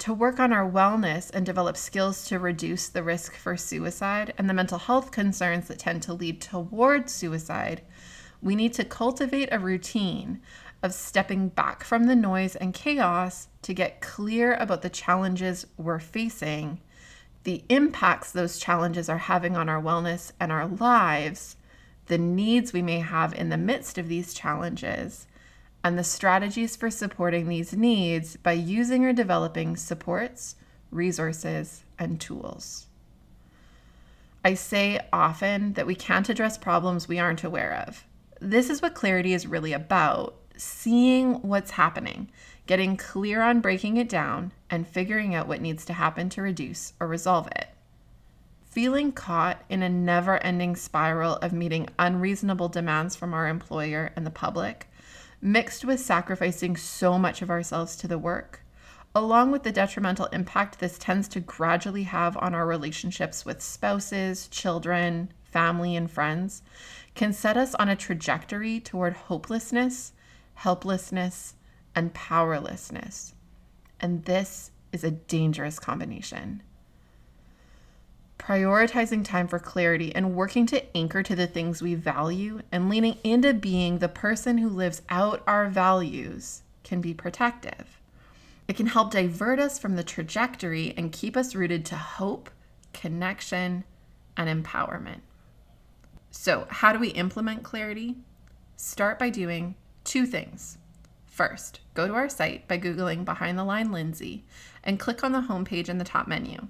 To 0.00 0.14
work 0.14 0.38
on 0.38 0.52
our 0.52 0.70
wellness 0.70 1.30
and 1.32 1.44
develop 1.44 1.76
skills 1.76 2.26
to 2.28 2.38
reduce 2.38 2.88
the 2.88 3.02
risk 3.02 3.34
for 3.34 3.56
suicide 3.56 4.34
and 4.36 4.48
the 4.48 4.54
mental 4.54 4.78
health 4.78 5.10
concerns 5.10 5.68
that 5.68 5.78
tend 5.78 6.02
to 6.02 6.12
lead 6.12 6.40
toward 6.40 7.08
suicide, 7.08 7.82
we 8.42 8.54
need 8.54 8.74
to 8.74 8.84
cultivate 8.84 9.48
a 9.50 9.58
routine 9.58 10.40
of 10.82 10.92
stepping 10.92 11.48
back 11.48 11.82
from 11.82 12.04
the 12.04 12.14
noise 12.14 12.54
and 12.56 12.74
chaos 12.74 13.48
to 13.62 13.74
get 13.74 14.00
clear 14.00 14.54
about 14.54 14.82
the 14.82 14.90
challenges 14.90 15.66
we're 15.76 15.98
facing, 15.98 16.78
the 17.44 17.64
impacts 17.68 18.32
those 18.32 18.58
challenges 18.58 19.08
are 19.08 19.18
having 19.18 19.56
on 19.56 19.68
our 19.68 19.80
wellness 19.80 20.32
and 20.38 20.52
our 20.52 20.66
lives, 20.66 21.56
the 22.06 22.18
needs 22.18 22.72
we 22.72 22.82
may 22.82 23.00
have 23.00 23.34
in 23.34 23.48
the 23.48 23.56
midst 23.56 23.98
of 23.98 24.08
these 24.08 24.34
challenges, 24.34 25.26
and 25.86 25.96
the 25.96 26.02
strategies 26.02 26.74
for 26.74 26.90
supporting 26.90 27.46
these 27.46 27.72
needs 27.72 28.34
by 28.34 28.50
using 28.50 29.04
or 29.04 29.12
developing 29.12 29.76
supports, 29.76 30.56
resources, 30.90 31.84
and 31.96 32.20
tools. 32.20 32.86
I 34.44 34.54
say 34.54 34.98
often 35.12 35.74
that 35.74 35.86
we 35.86 35.94
can't 35.94 36.28
address 36.28 36.58
problems 36.58 37.06
we 37.06 37.20
aren't 37.20 37.44
aware 37.44 37.84
of. 37.86 38.04
This 38.40 38.68
is 38.68 38.82
what 38.82 38.96
clarity 38.96 39.32
is 39.32 39.46
really 39.46 39.72
about 39.72 40.34
seeing 40.56 41.34
what's 41.34 41.70
happening, 41.70 42.32
getting 42.66 42.96
clear 42.96 43.40
on 43.40 43.60
breaking 43.60 43.96
it 43.96 44.08
down 44.08 44.50
and 44.68 44.88
figuring 44.88 45.36
out 45.36 45.46
what 45.46 45.60
needs 45.60 45.84
to 45.84 45.92
happen 45.92 46.28
to 46.30 46.42
reduce 46.42 46.94
or 46.98 47.06
resolve 47.06 47.46
it. 47.54 47.68
Feeling 48.64 49.12
caught 49.12 49.62
in 49.68 49.84
a 49.84 49.88
never 49.88 50.38
ending 50.38 50.74
spiral 50.74 51.36
of 51.36 51.52
meeting 51.52 51.88
unreasonable 51.96 52.70
demands 52.70 53.14
from 53.14 53.32
our 53.32 53.46
employer 53.46 54.10
and 54.16 54.26
the 54.26 54.30
public, 54.30 54.88
mixed 55.46 55.84
with 55.84 56.00
sacrificing 56.00 56.76
so 56.76 57.16
much 57.16 57.40
of 57.40 57.50
ourselves 57.50 57.94
to 57.94 58.08
the 58.08 58.18
work, 58.18 58.64
along 59.14 59.52
with 59.52 59.62
the 59.62 59.70
detrimental 59.70 60.26
impact 60.26 60.80
this 60.80 60.98
tends 60.98 61.28
to 61.28 61.38
gradually 61.38 62.02
have 62.02 62.36
on 62.38 62.52
our 62.52 62.66
relationships 62.66 63.44
with 63.44 63.62
spouses, 63.62 64.48
children, 64.48 65.32
family, 65.44 65.94
and 65.94 66.10
friends, 66.10 66.62
can 67.14 67.32
set 67.32 67.56
us 67.56 67.76
on 67.76 67.88
a 67.88 67.94
trajectory 67.94 68.80
toward 68.80 69.12
hopelessness, 69.14 70.12
helplessness, 70.54 71.54
and 71.94 72.12
powerlessness. 72.12 73.32
And 74.00 74.24
this 74.24 74.72
is 74.90 75.04
a 75.04 75.12
dangerous 75.12 75.78
combination. 75.78 76.60
Prioritizing 78.46 79.24
time 79.24 79.48
for 79.48 79.58
clarity 79.58 80.14
and 80.14 80.36
working 80.36 80.66
to 80.66 80.96
anchor 80.96 81.20
to 81.20 81.34
the 81.34 81.48
things 81.48 81.82
we 81.82 81.96
value 81.96 82.60
and 82.70 82.88
leaning 82.88 83.18
into 83.24 83.52
being 83.52 83.98
the 83.98 84.08
person 84.08 84.58
who 84.58 84.68
lives 84.68 85.02
out 85.08 85.42
our 85.48 85.68
values 85.68 86.62
can 86.84 87.00
be 87.00 87.12
protective. 87.12 87.98
It 88.68 88.76
can 88.76 88.86
help 88.86 89.10
divert 89.10 89.58
us 89.58 89.80
from 89.80 89.96
the 89.96 90.04
trajectory 90.04 90.94
and 90.96 91.10
keep 91.10 91.36
us 91.36 91.56
rooted 91.56 91.84
to 91.86 91.96
hope, 91.96 92.48
connection, 92.92 93.82
and 94.36 94.64
empowerment. 94.64 95.22
So, 96.30 96.68
how 96.70 96.92
do 96.92 97.00
we 97.00 97.08
implement 97.08 97.64
clarity? 97.64 98.14
Start 98.76 99.18
by 99.18 99.28
doing 99.28 99.74
two 100.04 100.24
things. 100.24 100.78
First, 101.26 101.80
go 101.94 102.06
to 102.06 102.14
our 102.14 102.28
site 102.28 102.68
by 102.68 102.78
Googling 102.78 103.24
Behind 103.24 103.58
the 103.58 103.64
Line 103.64 103.90
Lindsay 103.90 104.44
and 104.84 105.00
click 105.00 105.24
on 105.24 105.32
the 105.32 105.48
homepage 105.48 105.88
in 105.88 105.98
the 105.98 106.04
top 106.04 106.28
menu. 106.28 106.68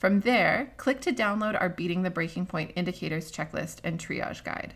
From 0.00 0.20
there, 0.20 0.72
click 0.78 1.02
to 1.02 1.12
download 1.12 1.60
our 1.60 1.68
Beating 1.68 2.00
the 2.02 2.10
Breaking 2.10 2.46
Point 2.46 2.72
Indicators 2.74 3.30
Checklist 3.30 3.80
and 3.84 4.00
Triage 4.00 4.42
Guide. 4.42 4.72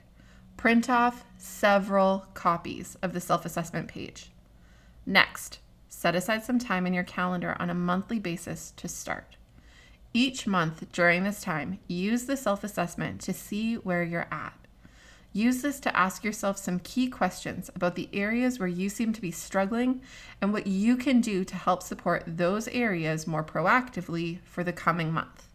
Print 0.58 0.90
off 0.90 1.24
several 1.38 2.26
copies 2.34 2.98
of 3.00 3.14
the 3.14 3.22
self 3.22 3.46
assessment 3.46 3.88
page. 3.88 4.30
Next, 5.06 5.60
set 5.88 6.14
aside 6.14 6.44
some 6.44 6.58
time 6.58 6.86
in 6.86 6.92
your 6.92 7.04
calendar 7.04 7.56
on 7.58 7.70
a 7.70 7.74
monthly 7.74 8.18
basis 8.18 8.74
to 8.76 8.86
start. 8.86 9.38
Each 10.12 10.46
month 10.46 10.92
during 10.92 11.24
this 11.24 11.40
time, 11.40 11.78
use 11.88 12.26
the 12.26 12.36
self 12.36 12.62
assessment 12.62 13.22
to 13.22 13.32
see 13.32 13.76
where 13.76 14.02
you're 14.04 14.28
at. 14.30 14.63
Use 15.36 15.62
this 15.62 15.80
to 15.80 15.96
ask 15.96 16.22
yourself 16.22 16.56
some 16.58 16.78
key 16.78 17.08
questions 17.08 17.68
about 17.74 17.96
the 17.96 18.08
areas 18.12 18.60
where 18.60 18.68
you 18.68 18.88
seem 18.88 19.12
to 19.12 19.20
be 19.20 19.32
struggling 19.32 20.00
and 20.40 20.52
what 20.52 20.68
you 20.68 20.96
can 20.96 21.20
do 21.20 21.44
to 21.44 21.56
help 21.56 21.82
support 21.82 22.22
those 22.24 22.68
areas 22.68 23.26
more 23.26 23.42
proactively 23.42 24.38
for 24.44 24.62
the 24.62 24.72
coming 24.72 25.12
month. 25.12 25.48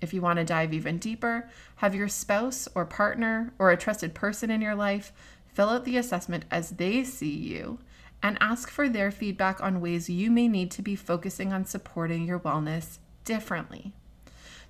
If 0.00 0.14
you 0.14 0.20
want 0.20 0.38
to 0.38 0.44
dive 0.44 0.72
even 0.72 0.98
deeper, 0.98 1.50
have 1.76 1.96
your 1.96 2.06
spouse 2.06 2.68
or 2.72 2.84
partner 2.84 3.52
or 3.58 3.72
a 3.72 3.76
trusted 3.76 4.14
person 4.14 4.48
in 4.48 4.60
your 4.60 4.76
life 4.76 5.12
fill 5.48 5.70
out 5.70 5.84
the 5.84 5.96
assessment 5.96 6.44
as 6.52 6.70
they 6.70 7.02
see 7.02 7.34
you 7.34 7.80
and 8.22 8.38
ask 8.40 8.70
for 8.70 8.88
their 8.88 9.10
feedback 9.10 9.60
on 9.60 9.80
ways 9.80 10.08
you 10.08 10.30
may 10.30 10.46
need 10.46 10.70
to 10.70 10.82
be 10.82 10.94
focusing 10.94 11.52
on 11.52 11.64
supporting 11.64 12.26
your 12.26 12.38
wellness 12.38 12.98
differently. 13.24 13.92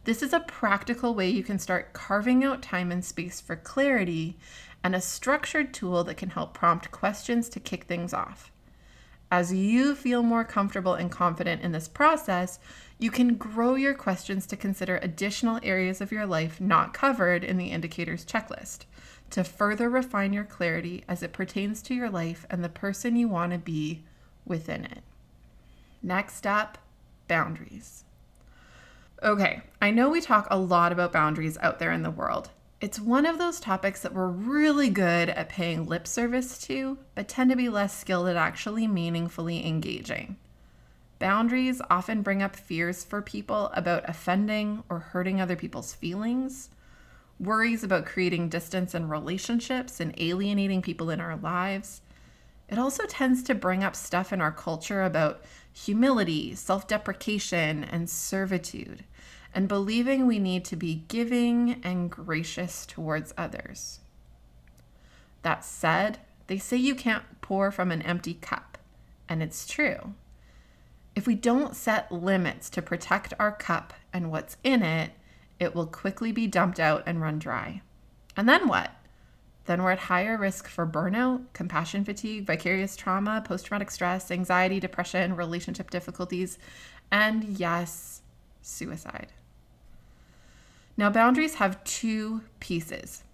This 0.05 0.23
is 0.23 0.35
a 0.35 0.41
practical 0.41 1.15
way 1.15 1.31
you 1.31 1.43
can 1.43 1.59
start 1.59 1.95
carving 1.95 2.45
out 2.45 2.61
time 2.61 2.93
and 2.93 3.03
space 3.03 3.41
for 3.41 3.57
clarity 3.57 4.37
and 4.83 4.95
a 4.95 5.01
structured 5.01 5.73
tool 5.73 6.05
that 6.05 6.19
can 6.19 6.31
help 6.31 6.53
prompt 6.53 6.91
questions 6.91 7.49
to 7.49 7.61
kick 7.61 7.85
things 7.85 8.13
off. 8.13 8.53
As 9.31 9.53
you 9.53 9.95
feel 9.95 10.23
more 10.23 10.45
comfortable 10.45 10.93
and 10.93 11.11
confident 11.11 11.63
in 11.63 11.73
this 11.73 11.89
process, 11.89 12.61
you 12.99 13.11
can 13.11 13.35
grow 13.37 13.75
your 13.75 13.95
questions 13.95 14.47
to 14.47 14.57
consider 14.57 14.99
additional 14.99 15.59
areas 15.63 16.03
of 16.03 16.13
your 16.13 16.27
life 16.27 16.61
not 16.61 16.93
covered 16.93 17.43
in 17.43 17.57
the 17.57 17.69
indicators 17.69 18.27
checklist 18.27 18.85
to 19.31 19.43
further 19.43 19.89
refine 19.89 20.35
your 20.35 20.45
clarity 20.45 21.03
as 21.09 21.23
it 21.23 21.33
pertains 21.33 21.81
to 21.83 21.95
your 21.95 22.11
life 22.11 22.47
and 22.51 22.63
the 22.63 22.69
person 22.69 23.17
you 23.17 23.27
want 23.27 23.53
to 23.53 23.59
be 23.59 24.05
within 24.45 24.85
it. 24.85 25.03
Next 26.03 26.47
up, 26.47 26.77
boundaries. 27.27 28.05
Okay, 29.25 29.63
I 29.81 29.91
know 29.91 30.11
we 30.11 30.21
talk 30.21 30.47
a 30.51 30.59
lot 30.59 30.93
about 30.93 31.11
boundaries 31.11 31.57
out 31.63 31.79
there 31.79 31.93
in 31.93 32.03
the 32.03 32.11
world. 32.11 32.51
It's 32.83 33.01
one 33.01 33.25
of 33.25 33.39
those 33.39 33.59
topics 33.59 34.03
that 34.03 34.13
we're 34.13 34.29
really 34.29 34.91
good 34.91 35.31
at 35.31 35.49
paying 35.49 35.87
lip 35.87 36.07
service 36.07 36.59
to, 36.67 36.99
but 37.15 37.27
tend 37.27 37.49
to 37.49 37.57
be 37.57 37.71
less 37.71 37.99
skilled 37.99 38.29
at 38.29 38.37
actually 38.37 38.87
meaningfully 38.87 39.67
engaging. 39.67 40.37
Boundaries 41.19 41.81
often 41.89 42.21
bring 42.21 42.43
up 42.43 42.55
fears 42.55 43.03
for 43.03 43.23
people 43.23 43.71
about 43.73 44.07
offending 44.07 44.85
or 44.91 44.99
hurting 44.99 45.41
other 45.41 45.57
people's 45.57 45.95
feelings, 45.95 46.69
worries 47.41 47.83
about 47.83 48.05
creating 48.05 48.51
distance 48.51 48.95
in 48.95 49.09
relationships 49.09 50.01
and 50.01 50.15
alienating 50.19 50.83
people 50.83 51.09
in 51.09 51.23
our 51.23 51.37
lives. 51.39 52.03
It 52.69 52.79
also 52.79 53.05
tends 53.07 53.43
to 53.45 53.55
bring 53.55 53.85
up 53.85 53.95
stuff 53.95 54.33
in 54.33 54.41
our 54.41 54.53
culture 54.53 55.03
about 55.03 55.43
humility, 55.73 56.55
self 56.55 56.87
deprecation, 56.87 57.85
and 57.85 58.09
servitude 58.09 59.05
and 59.55 59.69
believing 59.69 60.27
we 60.27 60.39
need 60.39 60.65
to 60.65 60.77
be 60.77 61.05
giving 61.07 61.81
and 61.85 62.11
gracious 62.11 62.85
towards 62.85 63.33
others. 63.39 64.01
That 65.43 65.65
said, 65.65 66.19
they 66.49 66.59
say 66.59 66.77
you 66.77 66.95
can't 66.95 67.41
pour 67.41 67.71
from 67.71 67.93
an 67.93 68.03
empty 68.03 68.35
cup, 68.35 68.79
and 69.29 69.43
it's 69.43 69.67
true. 69.67 70.15
If 71.15 71.27
we 71.29 71.37
don't 71.37 71.77
set 71.77 72.11
limits 72.11 72.69
to 72.71 72.83
protect 72.83 73.33
our 73.39 73.53
cup 73.53 73.95
and 74.13 74.31
what's 74.31 74.57
in 74.65 74.83
it, 74.83 75.13
it 75.61 75.75
will 75.75 75.87
quickly 75.87 76.33
be 76.33 76.49
dumped 76.49 76.81
out 76.81 77.05
and 77.07 77.21
run 77.21 77.39
dry. 77.39 77.83
And 78.37 78.49
then 78.49 78.67
what? 78.67 78.91
Then 79.67 79.83
we're 79.83 79.93
at 79.93 79.99
higher 79.99 80.37
risk 80.37 80.69
for 80.69 80.87
burnout, 80.87 81.45
compassion 81.53 82.05
fatigue, 82.05 82.47
vicarious 82.47 82.97
trauma, 82.97 83.43
post 83.47 83.67
traumatic 83.67 83.91
stress, 83.91 84.31
anxiety, 84.31 84.79
depression, 84.79 85.37
relationship 85.37 85.91
difficulties, 85.91 86.59
and 87.11 87.45
yes, 87.45 88.23
suicide. 88.61 89.33
Now, 90.97 91.11
boundaries 91.11 91.55
have 91.57 91.83
two 91.85 92.43
pieces. 92.61 93.25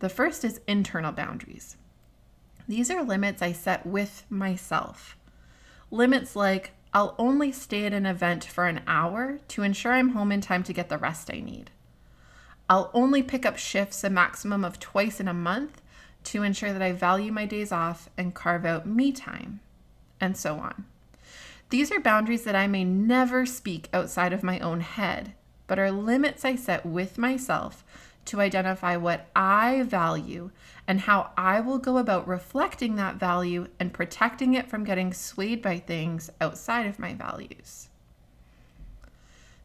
The 0.00 0.08
first 0.08 0.44
is 0.44 0.60
internal 0.66 1.12
boundaries. 1.12 1.76
These 2.66 2.90
are 2.90 3.02
limits 3.02 3.40
I 3.40 3.52
set 3.52 3.86
with 3.86 4.24
myself. 4.28 5.16
Limits 5.90 6.36
like 6.36 6.72
I'll 6.92 7.14
only 7.18 7.52
stay 7.52 7.86
at 7.86 7.92
an 7.92 8.06
event 8.06 8.44
for 8.44 8.66
an 8.66 8.82
hour 8.86 9.38
to 9.48 9.62
ensure 9.62 9.92
I'm 9.92 10.10
home 10.10 10.32
in 10.32 10.40
time 10.40 10.62
to 10.64 10.72
get 10.72 10.88
the 10.88 10.98
rest 10.98 11.30
I 11.32 11.40
need. 11.40 11.70
I'll 12.68 12.90
only 12.92 13.22
pick 13.22 13.46
up 13.46 13.56
shifts 13.56 14.04
a 14.04 14.10
maximum 14.10 14.64
of 14.64 14.78
twice 14.78 15.20
in 15.20 15.28
a 15.28 15.34
month 15.34 15.80
to 16.24 16.42
ensure 16.42 16.72
that 16.72 16.82
I 16.82 16.92
value 16.92 17.32
my 17.32 17.46
days 17.46 17.72
off 17.72 18.10
and 18.18 18.34
carve 18.34 18.66
out 18.66 18.86
me 18.86 19.12
time, 19.12 19.60
and 20.20 20.36
so 20.36 20.56
on. 20.56 20.84
These 21.70 21.90
are 21.90 22.00
boundaries 22.00 22.44
that 22.44 22.56
I 22.56 22.66
may 22.66 22.84
never 22.84 23.46
speak 23.46 23.88
outside 23.92 24.32
of 24.32 24.42
my 24.42 24.58
own 24.60 24.80
head, 24.80 25.32
but 25.66 25.78
are 25.78 25.90
limits 25.90 26.44
I 26.44 26.56
set 26.56 26.84
with 26.84 27.18
myself 27.18 27.84
to 28.26 28.40
identify 28.40 28.96
what 28.96 29.26
I 29.34 29.82
value 29.82 30.50
and 30.86 31.00
how 31.00 31.30
I 31.36 31.60
will 31.60 31.78
go 31.78 31.96
about 31.96 32.28
reflecting 32.28 32.96
that 32.96 33.16
value 33.16 33.68
and 33.80 33.92
protecting 33.92 34.52
it 34.52 34.68
from 34.68 34.84
getting 34.84 35.14
swayed 35.14 35.62
by 35.62 35.78
things 35.78 36.30
outside 36.40 36.86
of 36.86 36.98
my 36.98 37.14
values. 37.14 37.88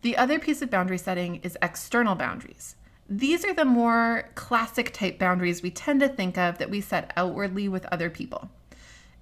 The 0.02 0.16
other 0.16 0.40
piece 0.40 0.62
of 0.62 0.70
boundary 0.70 0.98
setting 0.98 1.36
is 1.38 1.58
external 1.62 2.16
boundaries. 2.16 2.76
These 3.16 3.46
are 3.46 3.54
the 3.54 3.64
more 3.64 4.32
classic 4.34 4.92
type 4.92 5.20
boundaries 5.20 5.62
we 5.62 5.70
tend 5.70 6.00
to 6.00 6.10
think 6.10 6.36
of 6.36 6.58
that 6.58 6.72
we 6.72 6.82
set 6.82 7.14
outwardly 7.16 7.68
with 7.68 7.86
other 7.92 8.10
people. 8.10 8.50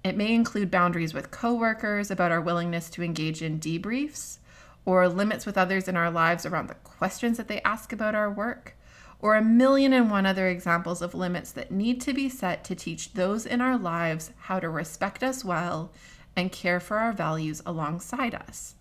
It 0.02 0.16
may 0.16 0.34
include 0.34 0.70
boundaries 0.70 1.12
with 1.12 1.30
coworkers 1.30 2.10
about 2.10 2.32
our 2.32 2.40
willingness 2.40 2.88
to 2.88 3.02
engage 3.02 3.42
in 3.42 3.60
debriefs, 3.60 4.38
or 4.86 5.06
limits 5.10 5.44
with 5.44 5.58
others 5.58 5.88
in 5.88 5.96
our 5.98 6.10
lives 6.10 6.46
around 6.46 6.68
the 6.68 6.74
questions 6.76 7.36
that 7.36 7.48
they 7.48 7.60
ask 7.66 7.92
about 7.92 8.14
our 8.14 8.30
work, 8.30 8.78
or 9.20 9.36
a 9.36 9.44
million 9.44 9.92
and 9.92 10.10
one 10.10 10.24
other 10.24 10.48
examples 10.48 11.02
of 11.02 11.14
limits 11.14 11.52
that 11.52 11.70
need 11.70 12.00
to 12.00 12.14
be 12.14 12.30
set 12.30 12.64
to 12.64 12.74
teach 12.74 13.12
those 13.12 13.44
in 13.44 13.60
our 13.60 13.76
lives 13.76 14.30
how 14.44 14.58
to 14.58 14.70
respect 14.70 15.22
us 15.22 15.44
well 15.44 15.92
and 16.34 16.50
care 16.50 16.80
for 16.80 16.96
our 16.96 17.12
values 17.12 17.60
alongside 17.66 18.34
us. 18.34 18.74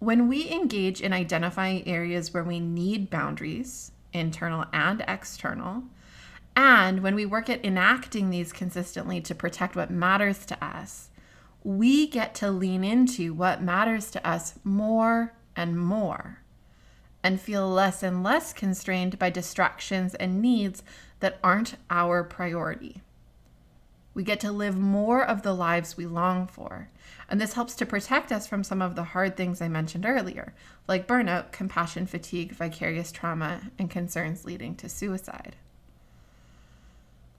When 0.00 0.26
we 0.26 0.50
engage 0.50 1.00
in 1.00 1.12
identifying 1.12 1.86
areas 1.86 2.34
where 2.34 2.42
we 2.42 2.58
need 2.58 3.08
boundaries, 3.08 3.91
internal 4.12 4.66
and 4.72 5.04
external, 5.06 5.84
and 6.54 7.02
when 7.02 7.14
we 7.14 7.24
work 7.24 7.48
at 7.48 7.64
enacting 7.64 8.30
these 8.30 8.52
consistently 8.52 9.20
to 9.22 9.34
protect 9.34 9.74
what 9.74 9.90
matters 9.90 10.44
to 10.46 10.64
us, 10.64 11.08
we 11.64 12.06
get 12.06 12.34
to 12.36 12.50
lean 12.50 12.84
into 12.84 13.32
what 13.32 13.62
matters 13.62 14.10
to 14.10 14.26
us 14.26 14.58
more 14.64 15.32
and 15.56 15.78
more 15.78 16.38
and 17.22 17.40
feel 17.40 17.68
less 17.68 18.02
and 18.02 18.22
less 18.22 18.52
constrained 18.52 19.18
by 19.18 19.30
distractions 19.30 20.14
and 20.16 20.42
needs 20.42 20.82
that 21.20 21.38
aren't 21.42 21.76
our 21.88 22.24
priority. 22.24 23.00
We 24.14 24.22
get 24.22 24.40
to 24.40 24.52
live 24.52 24.76
more 24.76 25.24
of 25.24 25.42
the 25.42 25.54
lives 25.54 25.96
we 25.96 26.06
long 26.06 26.46
for. 26.46 26.90
And 27.28 27.40
this 27.40 27.54
helps 27.54 27.74
to 27.76 27.86
protect 27.86 28.30
us 28.30 28.46
from 28.46 28.62
some 28.62 28.82
of 28.82 28.94
the 28.94 29.04
hard 29.04 29.36
things 29.36 29.62
I 29.62 29.68
mentioned 29.68 30.04
earlier, 30.04 30.54
like 30.86 31.06
burnout, 31.06 31.50
compassion 31.50 32.06
fatigue, 32.06 32.52
vicarious 32.52 33.10
trauma, 33.10 33.70
and 33.78 33.90
concerns 33.90 34.44
leading 34.44 34.74
to 34.76 34.88
suicide. 34.88 35.56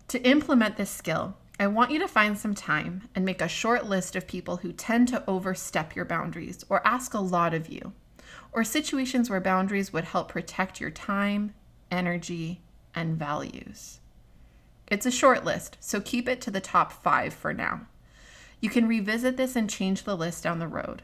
To 0.07 0.21
implement 0.23 0.77
this 0.77 0.89
skill, 0.89 1.37
I 1.59 1.67
want 1.67 1.91
you 1.91 1.99
to 1.99 2.07
find 2.07 2.37
some 2.37 2.55
time 2.55 3.07
and 3.13 3.23
make 3.23 3.41
a 3.41 3.47
short 3.47 3.85
list 3.85 4.15
of 4.15 4.27
people 4.27 4.57
who 4.57 4.73
tend 4.73 5.07
to 5.09 5.23
overstep 5.27 5.95
your 5.95 6.05
boundaries 6.05 6.65
or 6.69 6.85
ask 6.85 7.13
a 7.13 7.19
lot 7.19 7.53
of 7.53 7.69
you, 7.69 7.93
or 8.51 8.63
situations 8.63 9.29
where 9.29 9.39
boundaries 9.39 9.93
would 9.93 10.05
help 10.05 10.29
protect 10.29 10.81
your 10.81 10.89
time, 10.89 11.53
energy, 11.91 12.61
and 12.95 13.17
values. 13.17 13.99
It's 14.93 15.07
a 15.07 15.11
short 15.11 15.43
list, 15.43 15.75
so 15.79 15.99
keep 15.99 16.29
it 16.29 16.39
to 16.41 16.51
the 16.51 16.61
top 16.61 16.93
five 16.93 17.33
for 17.33 17.51
now. 17.51 17.87
You 18.61 18.69
can 18.69 18.87
revisit 18.87 19.37
this 19.37 19.55
and 19.55 19.67
change 19.67 20.03
the 20.03 20.15
list 20.15 20.43
down 20.43 20.59
the 20.59 20.67
road. 20.67 21.01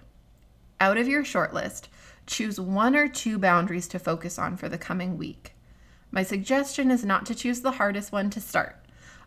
Out 0.80 1.00
of 1.00 1.08
your 1.08 1.26
short 1.26 1.56
list, 1.56 1.90
choose 2.28 2.60
one 2.60 2.96
or 2.96 3.08
two 3.08 3.40
boundaries 3.40 3.88
to 3.88 3.98
focus 3.98 4.38
on 4.38 4.58
for 4.58 4.70
the 4.70 4.78
coming 4.78 5.18
week. 5.18 5.56
My 6.12 6.22
suggestion 6.22 6.92
is 6.92 7.04
not 7.04 7.26
to 7.26 7.34
choose 7.34 7.62
the 7.62 7.72
hardest 7.72 8.12
one 8.12 8.30
to 8.30 8.40
start. 8.40 8.76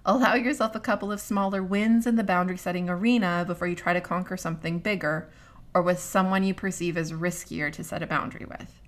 Allow 0.06 0.34
yourself 0.34 0.76
a 0.76 0.80
couple 0.80 1.10
of 1.10 1.20
smaller 1.20 1.60
wins 1.60 2.06
in 2.06 2.14
the 2.14 2.22
boundary 2.22 2.56
setting 2.56 2.88
arena 2.88 3.42
before 3.44 3.66
you 3.66 3.74
try 3.74 3.92
to 3.92 4.00
conquer 4.00 4.36
something 4.36 4.78
bigger 4.78 5.28
or 5.74 5.82
with 5.82 5.98
someone 5.98 6.44
you 6.44 6.54
perceive 6.54 6.96
as 6.96 7.10
riskier 7.10 7.72
to 7.72 7.82
set 7.82 8.00
a 8.00 8.06
boundary 8.06 8.46
with. 8.46 8.80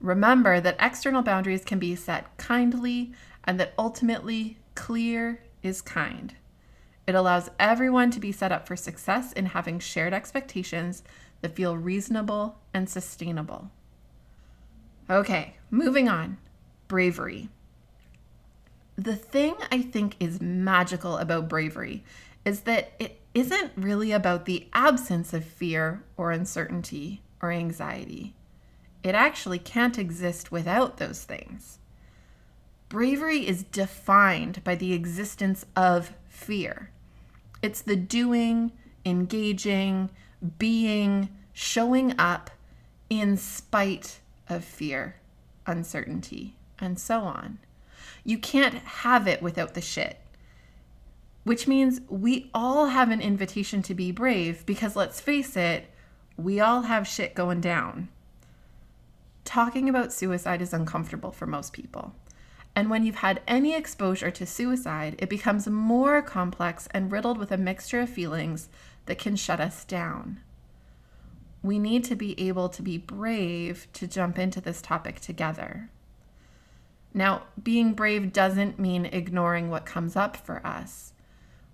Remember 0.00 0.60
that 0.60 0.76
external 0.78 1.22
boundaries 1.22 1.64
can 1.64 1.80
be 1.80 1.96
set 1.96 2.36
kindly 2.36 3.12
and 3.48 3.58
that 3.58 3.72
ultimately, 3.78 4.58
clear 4.78 5.42
is 5.60 5.82
kind. 5.82 6.36
It 7.04 7.16
allows 7.16 7.50
everyone 7.58 8.12
to 8.12 8.20
be 8.20 8.30
set 8.30 8.52
up 8.52 8.66
for 8.68 8.76
success 8.76 9.32
in 9.32 9.46
having 9.46 9.80
shared 9.80 10.14
expectations 10.14 11.02
that 11.40 11.56
feel 11.56 11.76
reasonable 11.76 12.58
and 12.72 12.88
sustainable. 12.88 13.72
Okay, 15.10 15.56
moving 15.68 16.08
on. 16.08 16.38
Bravery. 16.86 17.48
The 18.94 19.16
thing 19.16 19.56
I 19.72 19.82
think 19.82 20.14
is 20.20 20.40
magical 20.40 21.18
about 21.18 21.48
bravery 21.48 22.04
is 22.44 22.60
that 22.60 22.92
it 23.00 23.20
isn't 23.34 23.72
really 23.74 24.12
about 24.12 24.44
the 24.44 24.68
absence 24.72 25.34
of 25.34 25.44
fear 25.44 26.04
or 26.16 26.30
uncertainty 26.30 27.22
or 27.42 27.50
anxiety. 27.50 28.36
It 29.02 29.16
actually 29.16 29.58
can't 29.58 29.98
exist 29.98 30.52
without 30.52 30.98
those 30.98 31.24
things. 31.24 31.80
Bravery 32.88 33.46
is 33.46 33.64
defined 33.64 34.64
by 34.64 34.74
the 34.74 34.94
existence 34.94 35.66
of 35.76 36.14
fear. 36.28 36.90
It's 37.60 37.82
the 37.82 37.96
doing, 37.96 38.72
engaging, 39.04 40.10
being, 40.58 41.28
showing 41.52 42.14
up 42.18 42.50
in 43.10 43.36
spite 43.36 44.20
of 44.48 44.64
fear, 44.64 45.16
uncertainty, 45.66 46.56
and 46.78 46.98
so 46.98 47.20
on. 47.20 47.58
You 48.24 48.38
can't 48.38 48.74
have 48.74 49.26
it 49.26 49.42
without 49.42 49.74
the 49.74 49.80
shit. 49.82 50.20
Which 51.44 51.66
means 51.66 52.00
we 52.08 52.50
all 52.54 52.86
have 52.86 53.10
an 53.10 53.20
invitation 53.20 53.82
to 53.82 53.94
be 53.94 54.12
brave 54.12 54.64
because 54.64 54.96
let's 54.96 55.20
face 55.20 55.56
it, 55.56 55.90
we 56.36 56.60
all 56.60 56.82
have 56.82 57.06
shit 57.06 57.34
going 57.34 57.60
down. 57.60 58.08
Talking 59.44 59.88
about 59.88 60.12
suicide 60.12 60.62
is 60.62 60.72
uncomfortable 60.72 61.32
for 61.32 61.46
most 61.46 61.72
people. 61.72 62.14
And 62.78 62.90
when 62.90 63.04
you've 63.04 63.16
had 63.16 63.42
any 63.48 63.74
exposure 63.74 64.30
to 64.30 64.46
suicide, 64.46 65.16
it 65.18 65.28
becomes 65.28 65.66
more 65.66 66.22
complex 66.22 66.86
and 66.92 67.10
riddled 67.10 67.36
with 67.36 67.50
a 67.50 67.56
mixture 67.56 68.02
of 68.02 68.08
feelings 68.08 68.68
that 69.06 69.18
can 69.18 69.34
shut 69.34 69.58
us 69.58 69.84
down. 69.84 70.38
We 71.60 71.80
need 71.80 72.04
to 72.04 72.14
be 72.14 72.40
able 72.40 72.68
to 72.68 72.80
be 72.80 72.96
brave 72.96 73.88
to 73.94 74.06
jump 74.06 74.38
into 74.38 74.60
this 74.60 74.80
topic 74.80 75.18
together. 75.18 75.90
Now, 77.12 77.46
being 77.60 77.94
brave 77.94 78.32
doesn't 78.32 78.78
mean 78.78 79.06
ignoring 79.06 79.70
what 79.70 79.84
comes 79.84 80.14
up 80.14 80.36
for 80.36 80.64
us. 80.64 81.14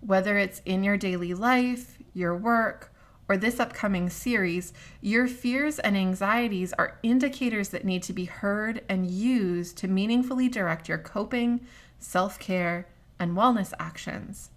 Whether 0.01 0.39
it's 0.39 0.63
in 0.65 0.83
your 0.83 0.97
daily 0.97 1.35
life, 1.35 1.99
your 2.15 2.35
work, 2.35 2.94
or 3.29 3.37
this 3.37 3.59
upcoming 3.59 4.11
series, 4.11 4.73
your 5.01 5.27
fears 5.27 5.79
and 5.79 5.97
anxieties 5.97 6.73
are 6.75 6.99
indicators 7.03 7.71
that 7.71 7.85
need 7.85 8.03
to 8.03 8.13
be 8.13 8.27
heard 8.27 8.83
and 8.89 9.11
used 9.11 9.79
to 9.79 9.89
meaningfully 9.89 10.49
direct 10.49 10.89
your 10.89 10.99
coping, 10.99 11.67
self 11.99 12.39
care, 12.39 12.87
and 13.19 13.37
wellness 13.37 13.73
actions. 13.79 14.51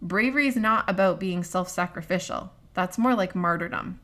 Bravery 0.00 0.48
is 0.48 0.56
not 0.56 0.88
about 0.88 1.20
being 1.20 1.44
self 1.44 1.68
sacrificial, 1.68 2.52
that's 2.72 2.98
more 2.98 3.14
like 3.14 3.34
martyrdom. 3.34 4.00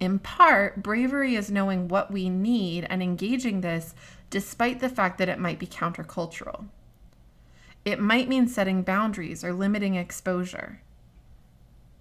In 0.00 0.18
part, 0.18 0.82
bravery 0.82 1.36
is 1.36 1.50
knowing 1.50 1.86
what 1.86 2.10
we 2.10 2.28
need 2.28 2.86
and 2.90 3.02
engaging 3.02 3.60
this 3.60 3.94
despite 4.30 4.80
the 4.80 4.88
fact 4.88 5.18
that 5.18 5.28
it 5.28 5.38
might 5.38 5.58
be 5.58 5.66
countercultural. 5.66 6.66
It 7.84 8.00
might 8.00 8.28
mean 8.28 8.48
setting 8.48 8.82
boundaries 8.82 9.44
or 9.44 9.52
limiting 9.52 9.94
exposure. 9.94 10.80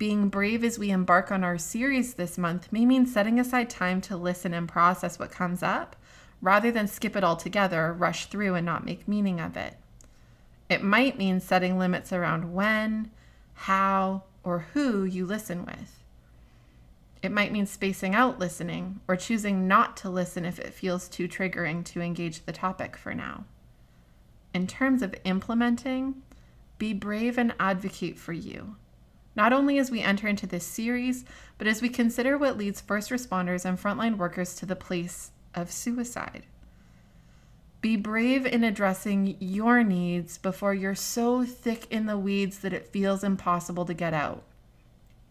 Being 0.01 0.29
brave 0.29 0.63
as 0.63 0.79
we 0.79 0.89
embark 0.89 1.31
on 1.31 1.43
our 1.43 1.59
series 1.59 2.15
this 2.15 2.35
month 2.35 2.71
may 2.71 2.87
mean 2.87 3.05
setting 3.05 3.39
aside 3.39 3.69
time 3.69 4.01
to 4.01 4.17
listen 4.17 4.51
and 4.51 4.67
process 4.67 5.19
what 5.19 5.29
comes 5.29 5.61
up 5.61 5.95
rather 6.41 6.71
than 6.71 6.87
skip 6.87 7.15
it 7.15 7.23
altogether, 7.23 7.93
rush 7.93 8.25
through, 8.25 8.55
and 8.55 8.65
not 8.65 8.83
make 8.83 9.07
meaning 9.07 9.39
of 9.39 9.55
it. 9.55 9.75
It 10.69 10.81
might 10.81 11.19
mean 11.19 11.39
setting 11.39 11.77
limits 11.77 12.11
around 12.11 12.51
when, 12.51 13.11
how, 13.53 14.23
or 14.43 14.65
who 14.73 15.03
you 15.03 15.23
listen 15.27 15.67
with. 15.67 16.03
It 17.21 17.31
might 17.31 17.51
mean 17.51 17.67
spacing 17.67 18.15
out 18.15 18.39
listening 18.39 19.01
or 19.07 19.15
choosing 19.15 19.67
not 19.67 19.97
to 19.97 20.09
listen 20.09 20.45
if 20.45 20.57
it 20.57 20.73
feels 20.73 21.07
too 21.07 21.27
triggering 21.27 21.85
to 21.85 22.01
engage 22.01 22.43
the 22.45 22.51
topic 22.51 22.97
for 22.97 23.13
now. 23.13 23.45
In 24.51 24.65
terms 24.65 25.03
of 25.03 25.13
implementing, 25.25 26.23
be 26.79 26.91
brave 26.91 27.37
and 27.37 27.53
advocate 27.59 28.17
for 28.17 28.33
you, 28.33 28.77
not 29.35 29.53
only 29.53 29.77
as 29.77 29.91
we 29.91 30.01
enter 30.01 30.27
into 30.27 30.45
this 30.45 30.65
series, 30.65 31.25
but 31.57 31.67
as 31.67 31.81
we 31.81 31.89
consider 31.89 32.37
what 32.37 32.57
leads 32.57 32.81
first 32.81 33.09
responders 33.09 33.65
and 33.65 33.79
frontline 33.79 34.17
workers 34.17 34.55
to 34.55 34.65
the 34.65 34.75
place 34.75 35.31
of 35.55 35.71
suicide. 35.71 36.43
Be 37.81 37.95
brave 37.95 38.45
in 38.45 38.63
addressing 38.63 39.37
your 39.39 39.83
needs 39.83 40.37
before 40.37 40.73
you're 40.73 40.93
so 40.93 41.43
thick 41.43 41.87
in 41.89 42.05
the 42.05 42.17
weeds 42.17 42.59
that 42.59 42.73
it 42.73 42.87
feels 42.87 43.23
impossible 43.23 43.85
to 43.85 43.93
get 43.93 44.13
out. 44.13 44.43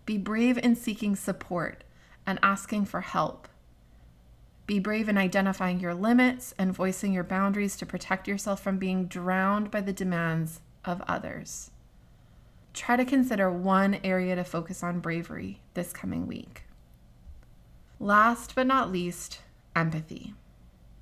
Be 0.05 0.19
brave 0.19 0.59
in 0.59 0.75
seeking 0.75 1.15
support 1.15 1.85
and 2.27 2.41
asking 2.43 2.87
for 2.87 3.03
help. 3.03 3.47
Be 4.67 4.81
brave 4.81 5.09
in 5.09 5.19
identifying 5.19 5.79
your 5.79 5.95
limits 5.95 6.55
and 6.59 6.75
voicing 6.75 7.13
your 7.13 7.25
boundaries 7.25 7.77
to 7.77 7.87
protect 7.87 8.27
yourself 8.27 8.61
from 8.61 8.79
being 8.79 9.07
drowned 9.07 9.71
by 9.71 9.81
the 9.81 9.93
demands 9.93 10.61
of 10.85 11.03
others. 11.07 11.71
Try 12.73 12.97
to 12.97 13.05
consider 13.05 13.51
one 13.51 13.99
area 14.05 14.37
to 14.37 14.45
focus 14.45 14.83
on 14.83 15.01
bravery 15.01 15.61
this 15.75 15.93
coming 15.93 16.27
week. 16.27 16.63
Last 17.99 18.55
but 18.55 18.67
not 18.67 18.93
least, 18.93 19.41
empathy. 19.75 20.35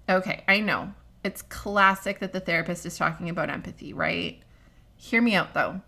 Okay, 0.08 0.42
I 0.48 0.60
know 0.60 0.94
it's 1.22 1.42
classic 1.42 2.20
that 2.20 2.32
the 2.32 2.40
therapist 2.40 2.86
is 2.86 2.96
talking 2.96 3.28
about 3.28 3.50
empathy, 3.50 3.92
right? 3.92 4.40
Hear 4.96 5.20
me 5.20 5.34
out 5.34 5.54
though. 5.54 5.82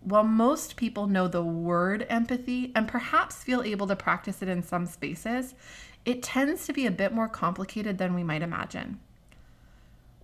While 0.00 0.24
most 0.24 0.76
people 0.76 1.06
know 1.06 1.28
the 1.28 1.42
word 1.42 2.06
empathy 2.08 2.72
and 2.74 2.88
perhaps 2.88 3.42
feel 3.42 3.62
able 3.62 3.86
to 3.88 3.96
practice 3.96 4.40
it 4.40 4.48
in 4.48 4.62
some 4.62 4.86
spaces, 4.86 5.54
it 6.04 6.22
tends 6.22 6.66
to 6.66 6.72
be 6.72 6.86
a 6.86 6.92
bit 6.92 7.12
more 7.12 7.28
complicated 7.28 7.98
than 7.98 8.14
we 8.14 8.22
might 8.22 8.42
imagine. 8.42 9.00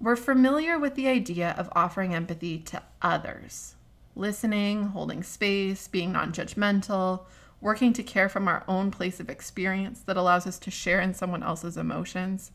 We're 0.00 0.16
familiar 0.16 0.78
with 0.78 0.94
the 0.94 1.08
idea 1.08 1.54
of 1.58 1.68
offering 1.72 2.14
empathy 2.14 2.58
to 2.60 2.82
others, 3.02 3.74
listening, 4.14 4.84
holding 4.84 5.22
space, 5.22 5.88
being 5.88 6.12
non 6.12 6.32
judgmental, 6.32 7.26
working 7.60 7.92
to 7.92 8.02
care 8.02 8.28
from 8.28 8.48
our 8.48 8.64
own 8.66 8.90
place 8.90 9.20
of 9.20 9.30
experience 9.30 10.00
that 10.00 10.16
allows 10.16 10.46
us 10.46 10.58
to 10.58 10.70
share 10.70 11.00
in 11.00 11.14
someone 11.14 11.42
else's 11.42 11.76
emotions. 11.76 12.50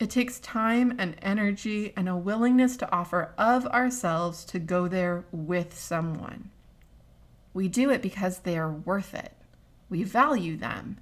It 0.00 0.10
takes 0.10 0.40
time 0.40 0.96
and 0.98 1.16
energy 1.22 1.92
and 1.96 2.08
a 2.08 2.16
willingness 2.16 2.76
to 2.78 2.90
offer 2.90 3.32
of 3.38 3.66
ourselves 3.66 4.44
to 4.46 4.58
go 4.58 4.88
there 4.88 5.24
with 5.30 5.78
someone. 5.78 6.50
We 7.52 7.68
do 7.68 7.90
it 7.90 8.02
because 8.02 8.40
they 8.40 8.58
are 8.58 8.72
worth 8.72 9.14
it. 9.14 9.32
We 9.88 10.02
value 10.02 10.56
them 10.56 10.98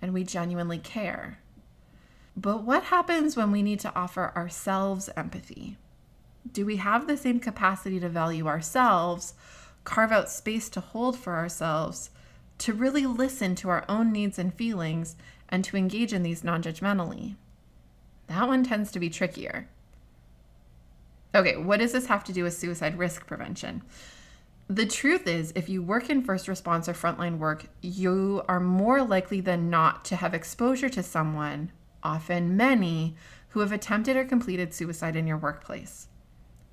and 0.00 0.14
we 0.14 0.22
genuinely 0.22 0.78
care. 0.78 1.40
But 2.36 2.62
what 2.62 2.84
happens 2.84 3.36
when 3.36 3.50
we 3.50 3.62
need 3.62 3.80
to 3.80 3.94
offer 3.94 4.32
ourselves 4.36 5.10
empathy? 5.16 5.78
Do 6.52 6.66
we 6.66 6.76
have 6.76 7.06
the 7.06 7.16
same 7.16 7.40
capacity 7.40 7.98
to 8.00 8.08
value 8.08 8.46
ourselves, 8.46 9.34
carve 9.84 10.12
out 10.12 10.30
space 10.30 10.68
to 10.70 10.80
hold 10.80 11.18
for 11.18 11.34
ourselves, 11.34 12.10
to 12.58 12.72
really 12.72 13.06
listen 13.06 13.54
to 13.56 13.68
our 13.68 13.84
own 13.88 14.12
needs 14.12 14.38
and 14.38 14.52
feelings, 14.52 15.16
and 15.48 15.64
to 15.64 15.76
engage 15.76 16.12
in 16.12 16.22
these 16.22 16.44
non 16.44 16.62
judgmentally? 16.62 17.36
That 18.26 18.48
one 18.48 18.64
tends 18.64 18.90
to 18.92 19.00
be 19.00 19.08
trickier. 19.08 19.68
Okay, 21.34 21.56
what 21.56 21.80
does 21.80 21.92
this 21.92 22.06
have 22.06 22.24
to 22.24 22.32
do 22.32 22.44
with 22.44 22.54
suicide 22.54 22.98
risk 22.98 23.26
prevention? 23.26 23.82
The 24.68 24.86
truth 24.86 25.28
is, 25.28 25.52
if 25.54 25.68
you 25.68 25.80
work 25.80 26.10
in 26.10 26.22
first 26.22 26.48
response 26.48 26.88
or 26.88 26.92
frontline 26.92 27.38
work, 27.38 27.66
you 27.82 28.42
are 28.48 28.58
more 28.58 29.02
likely 29.02 29.40
than 29.40 29.70
not 29.70 30.04
to 30.06 30.16
have 30.16 30.34
exposure 30.34 30.88
to 30.88 31.02
someone, 31.02 31.70
often 32.02 32.56
many, 32.56 33.14
who 33.50 33.60
have 33.60 33.70
attempted 33.70 34.16
or 34.16 34.24
completed 34.24 34.74
suicide 34.74 35.14
in 35.14 35.26
your 35.26 35.36
workplace. 35.38 36.08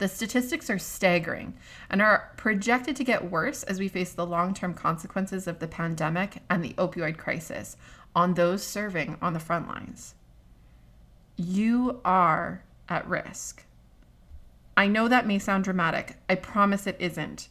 The 0.04 0.10
statistics 0.10 0.70
are 0.70 0.80
staggering 0.80 1.54
and 1.90 2.02
are 2.02 2.34
projected 2.36 2.98
to 2.98 3.06
get 3.06 3.32
worse 3.32 3.64
as 3.64 3.80
we 3.80 3.88
face 3.88 4.12
the 4.12 4.26
long 4.26 4.54
term 4.54 4.74
consequences 4.74 5.48
of 5.48 5.60
the 5.60 5.68
pandemic 5.70 6.40
and 6.50 6.62
the 6.62 6.74
opioid 6.74 7.18
crisis 7.18 7.78
on 8.14 8.34
those 8.34 8.68
serving 8.68 9.18
on 9.22 9.32
the 9.32 9.40
front 9.40 9.66
lines. 9.70 10.16
You 11.38 12.02
are 12.04 12.66
at 12.90 13.08
risk. 13.08 13.64
I 14.76 14.88
know 14.88 15.08
that 15.08 15.26
may 15.26 15.40
sound 15.40 15.64
dramatic. 15.64 16.18
I 16.28 16.36
promise 16.36 16.86
it 16.86 16.98
isn't. 17.00 17.48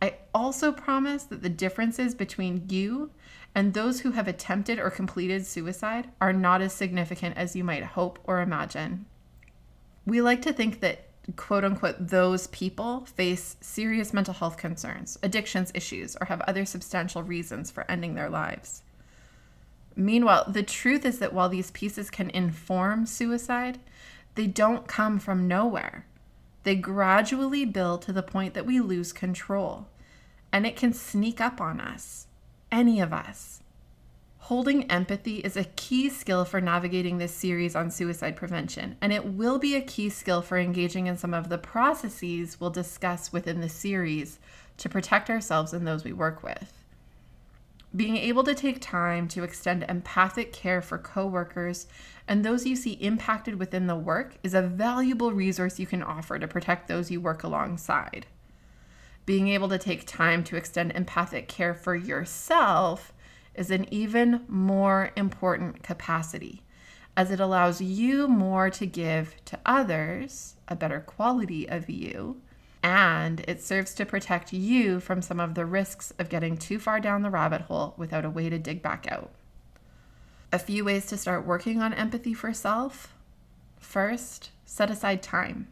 I 0.00 0.14
also 0.32 0.70
promise 0.70 1.24
that 1.24 1.42
the 1.42 1.48
differences 1.48 2.14
between 2.14 2.66
you 2.68 3.10
and 3.52 3.74
those 3.74 4.02
who 4.02 4.12
have 4.12 4.28
attempted 4.28 4.78
or 4.78 4.90
completed 4.90 5.44
suicide 5.44 6.08
are 6.20 6.32
not 6.32 6.62
as 6.62 6.72
significant 6.72 7.36
as 7.36 7.56
you 7.56 7.64
might 7.64 7.82
hope 7.82 8.20
or 8.22 8.40
imagine. 8.40 9.06
We 10.06 10.20
like 10.20 10.42
to 10.42 10.52
think 10.52 10.78
that 10.82 11.09
quote 11.36 11.64
unquote 11.64 11.96
those 11.98 12.46
people 12.48 13.04
face 13.06 13.56
serious 13.60 14.12
mental 14.12 14.34
health 14.34 14.56
concerns, 14.56 15.18
addictions 15.22 15.70
issues, 15.74 16.16
or 16.20 16.26
have 16.26 16.40
other 16.42 16.64
substantial 16.64 17.22
reasons 17.22 17.70
for 17.70 17.88
ending 17.90 18.14
their 18.14 18.30
lives. 18.30 18.82
Meanwhile, 19.96 20.46
the 20.48 20.62
truth 20.62 21.04
is 21.04 21.18
that 21.18 21.32
while 21.32 21.48
these 21.48 21.70
pieces 21.70 22.10
can 22.10 22.30
inform 22.30 23.06
suicide, 23.06 23.78
they 24.34 24.46
don't 24.46 24.86
come 24.86 25.18
from 25.18 25.48
nowhere. 25.48 26.06
They 26.62 26.76
gradually 26.76 27.64
build 27.64 28.02
to 28.02 28.12
the 28.12 28.22
point 28.22 28.54
that 28.54 28.66
we 28.66 28.80
lose 28.80 29.12
control, 29.12 29.88
and 30.52 30.66
it 30.66 30.76
can 30.76 30.92
sneak 30.92 31.40
up 31.40 31.60
on 31.60 31.80
us, 31.80 32.26
any 32.70 33.00
of 33.00 33.12
us. 33.12 33.59
Holding 34.50 34.90
empathy 34.90 35.36
is 35.36 35.56
a 35.56 35.62
key 35.62 36.08
skill 36.08 36.44
for 36.44 36.60
navigating 36.60 37.18
this 37.18 37.32
series 37.32 37.76
on 37.76 37.88
suicide 37.88 38.34
prevention, 38.34 38.96
and 39.00 39.12
it 39.12 39.24
will 39.24 39.60
be 39.60 39.76
a 39.76 39.80
key 39.80 40.10
skill 40.10 40.42
for 40.42 40.58
engaging 40.58 41.06
in 41.06 41.16
some 41.16 41.32
of 41.32 41.48
the 41.48 41.56
processes 41.56 42.60
we'll 42.60 42.70
discuss 42.70 43.32
within 43.32 43.60
the 43.60 43.68
series 43.68 44.40
to 44.78 44.88
protect 44.88 45.30
ourselves 45.30 45.72
and 45.72 45.86
those 45.86 46.02
we 46.02 46.12
work 46.12 46.42
with. 46.42 46.72
Being 47.94 48.16
able 48.16 48.42
to 48.42 48.52
take 48.52 48.80
time 48.80 49.28
to 49.28 49.44
extend 49.44 49.84
empathic 49.88 50.52
care 50.52 50.82
for 50.82 50.98
coworkers 50.98 51.86
and 52.26 52.44
those 52.44 52.66
you 52.66 52.74
see 52.74 52.94
impacted 52.94 53.54
within 53.54 53.86
the 53.86 53.94
work 53.94 54.34
is 54.42 54.52
a 54.52 54.62
valuable 54.62 55.30
resource 55.30 55.78
you 55.78 55.86
can 55.86 56.02
offer 56.02 56.40
to 56.40 56.48
protect 56.48 56.88
those 56.88 57.08
you 57.08 57.20
work 57.20 57.44
alongside. 57.44 58.26
Being 59.26 59.46
able 59.46 59.68
to 59.68 59.78
take 59.78 60.08
time 60.08 60.42
to 60.42 60.56
extend 60.56 60.90
empathic 60.90 61.46
care 61.46 61.72
for 61.72 61.94
yourself 61.94 63.12
is 63.60 63.70
an 63.70 63.86
even 63.92 64.40
more 64.48 65.12
important 65.16 65.82
capacity 65.82 66.62
as 67.14 67.30
it 67.30 67.38
allows 67.40 67.82
you 67.82 68.26
more 68.26 68.70
to 68.70 68.86
give 68.86 69.34
to 69.44 69.58
others, 69.66 70.56
a 70.66 70.74
better 70.74 71.00
quality 71.00 71.68
of 71.68 71.90
you, 71.90 72.40
and 72.82 73.44
it 73.46 73.62
serves 73.62 73.92
to 73.92 74.06
protect 74.06 74.54
you 74.54 74.98
from 74.98 75.20
some 75.20 75.38
of 75.38 75.54
the 75.54 75.66
risks 75.66 76.10
of 76.18 76.30
getting 76.30 76.56
too 76.56 76.78
far 76.78 77.00
down 77.00 77.20
the 77.20 77.28
rabbit 77.28 77.60
hole 77.62 77.92
without 77.98 78.24
a 78.24 78.30
way 78.30 78.48
to 78.48 78.58
dig 78.58 78.80
back 78.80 79.06
out. 79.10 79.30
A 80.50 80.58
few 80.58 80.82
ways 80.82 81.04
to 81.06 81.18
start 81.18 81.46
working 81.46 81.82
on 81.82 81.92
empathy 81.92 82.32
for 82.32 82.54
self. 82.54 83.14
First, 83.78 84.52
set 84.64 84.90
aside 84.90 85.22
time. 85.22 85.68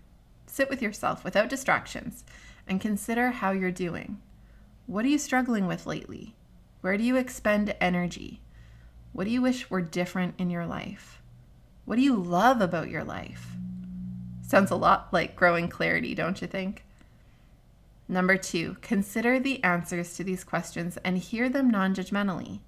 Sit 0.46 0.68
with 0.68 0.82
yourself 0.82 1.24
without 1.24 1.48
distractions 1.48 2.22
and 2.66 2.82
consider 2.82 3.30
how 3.30 3.52
you're 3.52 3.70
doing. 3.70 4.20
What 4.86 5.06
are 5.06 5.08
you 5.08 5.18
struggling 5.18 5.66
with 5.66 5.86
lately? 5.86 6.34
Where 6.88 6.96
do 6.96 7.04
you 7.04 7.16
expend 7.16 7.76
energy? 7.82 8.40
What 9.12 9.24
do 9.24 9.30
you 9.30 9.42
wish 9.42 9.68
were 9.68 9.82
different 9.82 10.36
in 10.38 10.48
your 10.48 10.64
life? 10.64 11.20
What 11.84 11.96
do 11.96 12.00
you 12.00 12.16
love 12.16 12.62
about 12.62 12.88
your 12.88 13.04
life? 13.04 13.48
Sounds 14.40 14.70
a 14.70 14.74
lot 14.74 15.12
like 15.12 15.36
growing 15.36 15.68
clarity, 15.68 16.14
don't 16.14 16.40
you 16.40 16.48
think? 16.48 16.86
Number 18.08 18.38
two, 18.38 18.78
consider 18.80 19.38
the 19.38 19.62
answers 19.62 20.16
to 20.16 20.24
these 20.24 20.44
questions 20.44 20.96
and 21.04 21.18
hear 21.18 21.50
them 21.50 21.68
non 21.68 21.94
judgmentally. 21.94 22.60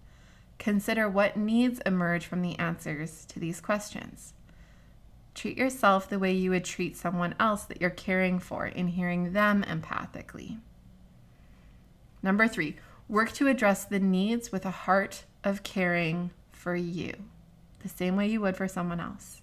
Consider 0.59 1.09
what 1.09 1.39
needs 1.39 1.81
emerge 1.87 2.27
from 2.27 2.43
the 2.43 2.59
answers 2.59 3.25
to 3.25 3.41
these 3.41 3.63
questions. 3.63 4.35
Treat 5.35 5.57
yourself 5.57 6.11
the 6.11 6.19
way 6.19 6.35
you 6.35 6.51
would 6.51 6.67
treat 6.67 6.95
someone 6.95 7.35
else 7.41 7.63
that 7.63 7.81
you're 7.81 7.89
caring 7.89 8.39
for 8.39 8.67
in 8.67 8.89
hearing 8.89 9.33
them 9.33 9.65
empathically. 9.67 10.59
Number 12.23 12.47
three, 12.47 12.77
work 13.11 13.33
to 13.33 13.49
address 13.49 13.85
the 13.85 13.99
needs 13.99 14.53
with 14.53 14.65
a 14.65 14.71
heart 14.71 15.25
of 15.43 15.65
caring 15.65 16.31
for 16.53 16.77
you, 16.77 17.13
the 17.83 17.89
same 17.89 18.15
way 18.15 18.29
you 18.29 18.41
would 18.41 18.57
for 18.57 18.69
someone 18.69 19.01
else. 19.01 19.43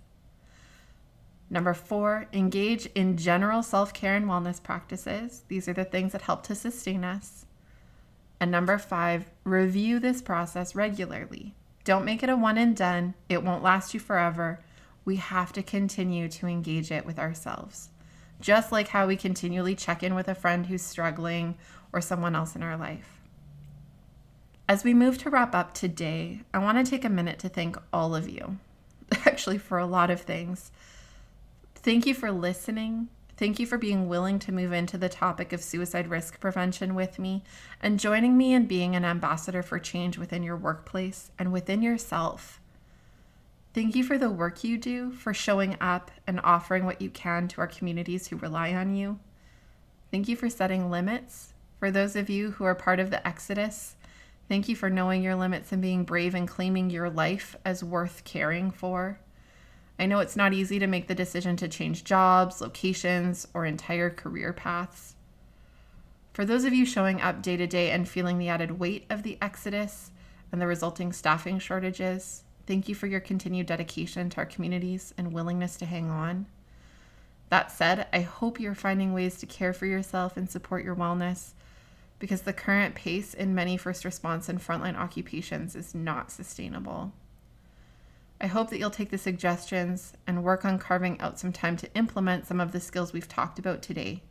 Number 1.50 1.74
four, 1.74 2.28
engage 2.32 2.86
in 2.96 3.18
general 3.18 3.62
self 3.62 3.94
care 3.94 4.16
and 4.16 4.26
wellness 4.26 4.64
practices. 4.64 5.44
These 5.50 5.68
are 5.68 5.74
the 5.74 5.84
things 5.84 6.14
that 6.14 6.22
help 6.22 6.44
to 6.44 6.56
sustain 6.56 7.04
us. 7.04 7.46
And 8.40 8.52
number 8.52 8.78
five, 8.78 9.32
review 9.44 10.00
this 10.00 10.22
process 10.22 10.74
regularly. 10.74 11.54
Don't 11.84 12.06
make 12.06 12.24
it 12.24 12.30
a 12.30 12.38
one 12.38 12.58
and 12.58 12.76
done, 12.76 13.16
it 13.28 13.44
won't 13.44 13.64
last 13.64 13.94
you 13.94 14.00
forever. 14.00 14.62
We 15.04 15.18
have 15.18 15.52
to 15.54 15.64
continue 15.64 16.30
to 16.30 16.48
engage 16.48 16.92
it 16.92 17.06
with 17.06 17.20
ourselves, 17.20 17.90
just 18.40 18.72
like 18.72 18.90
how 18.90 19.08
we 19.08 19.18
continually 19.18 19.76
check 19.76 20.04
in 20.04 20.16
with 20.16 20.28
a 20.30 20.36
friend 20.36 20.66
who's 20.66 20.82
struggling 20.82 21.56
or 21.92 22.00
someone 22.00 22.36
else 22.36 22.56
in 22.56 22.64
our 22.64 22.78
life. 22.78 23.17
As 24.68 24.84
we 24.84 24.94
move 24.94 25.18
to 25.20 25.30
wrap 25.30 25.56
up 25.56 25.74
today, 25.74 26.42
I 26.54 26.60
want 26.60 26.84
to 26.84 26.90
take 26.90 27.06
a 27.06 27.10
minute 27.10 27.40
to 27.40 27.50
thank 27.50 27.78
all 27.94 28.16
of 28.16 28.28
you, 28.28 28.58
actually, 29.26 29.58
for 29.58 29.78
a 29.78 29.86
lot 29.86 30.10
of 30.10 30.22
things. 30.22 30.72
Thank 31.76 32.06
you 32.06 32.14
for 32.14 32.32
listening 32.32 33.08
Thank 33.38 33.60
you 33.60 33.68
for 33.68 33.78
being 33.78 34.10
willing 34.10 34.40
to 34.40 34.52
move 34.52 34.74
into 34.74 34.98
the 34.98 35.10
topic 35.10 35.54
of 35.54 35.64
suicide 35.64 36.08
risk 36.08 36.40
prevention 36.40 36.96
with 36.96 37.20
me 37.20 37.44
and 37.80 38.00
joining 38.00 38.36
me 38.36 38.52
in 38.52 38.66
being 38.66 38.96
an 38.96 39.06
ambassador 39.06 39.62
for 39.62 39.78
change 39.78 40.18
within 40.18 40.42
your 40.42 40.58
workplace 40.58 41.30
and 41.38 41.54
within 41.54 41.84
yourself. 41.84 42.60
Thank 43.76 43.96
you 43.96 44.04
for 44.04 44.18
the 44.18 44.32
work 44.32 44.64
you 44.64 44.76
do, 44.80 45.12
for 45.12 45.36
showing 45.36 45.78
up 45.80 46.10
and 46.26 46.40
offering 46.44 46.84
what 46.84 47.00
you 47.00 47.12
can 47.12 47.48
to 47.50 47.62
our 47.62 47.68
communities 47.68 48.28
who 48.28 48.38
rely 48.38 48.74
on 48.74 48.96
you. 48.96 49.20
Thank 50.10 50.28
you 50.28 50.36
for 50.36 50.50
setting 50.50 50.90
limits. 50.90 51.54
For 51.80 51.92
those 51.92 52.16
of 52.16 52.32
you 52.32 52.52
who 52.52 52.64
are 52.64 52.74
part 52.74 53.00
of 53.00 53.12
the 53.12 53.26
Exodus, 53.28 53.97
thank 54.50 54.70
you 54.70 54.76
for 54.76 54.90
knowing 54.90 55.24
your 55.24 55.36
limits 55.36 55.72
and 55.72 55.82
being 55.82 56.04
brave 56.04 56.36
and 56.36 56.48
claiming 56.48 56.90
your 56.90 57.10
life 57.10 57.56
as 57.66 57.84
worth 57.84 58.24
caring 58.24 58.72
for. 58.72 59.20
I 60.00 60.06
know 60.06 60.20
it's 60.20 60.36
not 60.36 60.54
easy 60.54 60.80
to 60.80 60.88
make 60.88 61.08
the 61.08 61.16
decision 61.16 61.58
to 61.58 61.68
change 61.68 62.04
jobs, 62.04 62.62
locations, 62.62 63.48
or 63.54 63.66
entire 63.66 64.10
career 64.10 64.54
paths. 64.54 65.16
For 66.34 66.46
those 66.46 66.66
of 66.66 66.74
you 66.74 66.86
showing 66.86 67.20
up 67.20 67.42
day 67.42 67.58
to 67.58 67.66
day 67.66 67.90
and 67.90 68.08
feeling 68.08 68.38
the 68.38 68.50
added 68.50 68.80
weight 68.80 69.06
of 69.10 69.24
the 69.24 69.40
exodus 69.42 70.12
and 70.52 70.62
the 70.62 70.68
resulting 70.68 71.12
staffing 71.12 71.58
shortages, 71.58 72.44
thank 72.68 72.88
you 72.88 72.94
for 72.94 73.08
your 73.08 73.20
continued 73.20 73.66
dedication 73.66 74.30
to 74.30 74.38
our 74.38 74.46
communities 74.46 75.16
and 75.18 75.34
willingness 75.34 75.78
to 75.78 75.86
hang 75.86 76.12
on. 76.12 76.46
That 77.50 77.72
said, 77.72 78.08
I 78.14 78.22
hope 78.22 78.60
you're 78.60 78.76
finding 78.76 79.14
ways 79.14 79.38
to 79.38 79.46
care 79.46 79.74
for 79.74 79.88
yourself 79.88 80.38
and 80.38 80.50
support 80.50 80.84
your 80.84 80.96
wellness 80.96 81.54
because 82.20 82.42
the 82.42 82.54
current 82.54 82.96
pace 82.96 83.34
in 83.34 83.56
many 83.56 83.78
first 83.78 84.04
response 84.06 84.50
and 84.50 84.60
frontline 84.60 84.98
occupations 84.98 85.76
is 85.76 85.94
not 85.94 86.32
sustainable. 86.32 87.14
I 88.40 88.48
hope 88.48 88.70
that 88.70 88.78
you'll 88.78 88.90
take 88.92 89.10
the 89.10 89.18
suggestions 89.18 90.14
and 90.28 90.44
work 90.44 90.64
on 90.64 90.78
carving 90.78 91.20
out 91.20 91.40
some 91.40 91.52
time 91.52 91.76
to 91.78 91.94
implement 91.96 92.46
some 92.46 92.60
of 92.60 92.72
the 92.72 92.80
skills 92.80 93.14
we've 93.14 93.28
talked 93.28 93.58
about 93.58 93.82
today. 93.82 94.22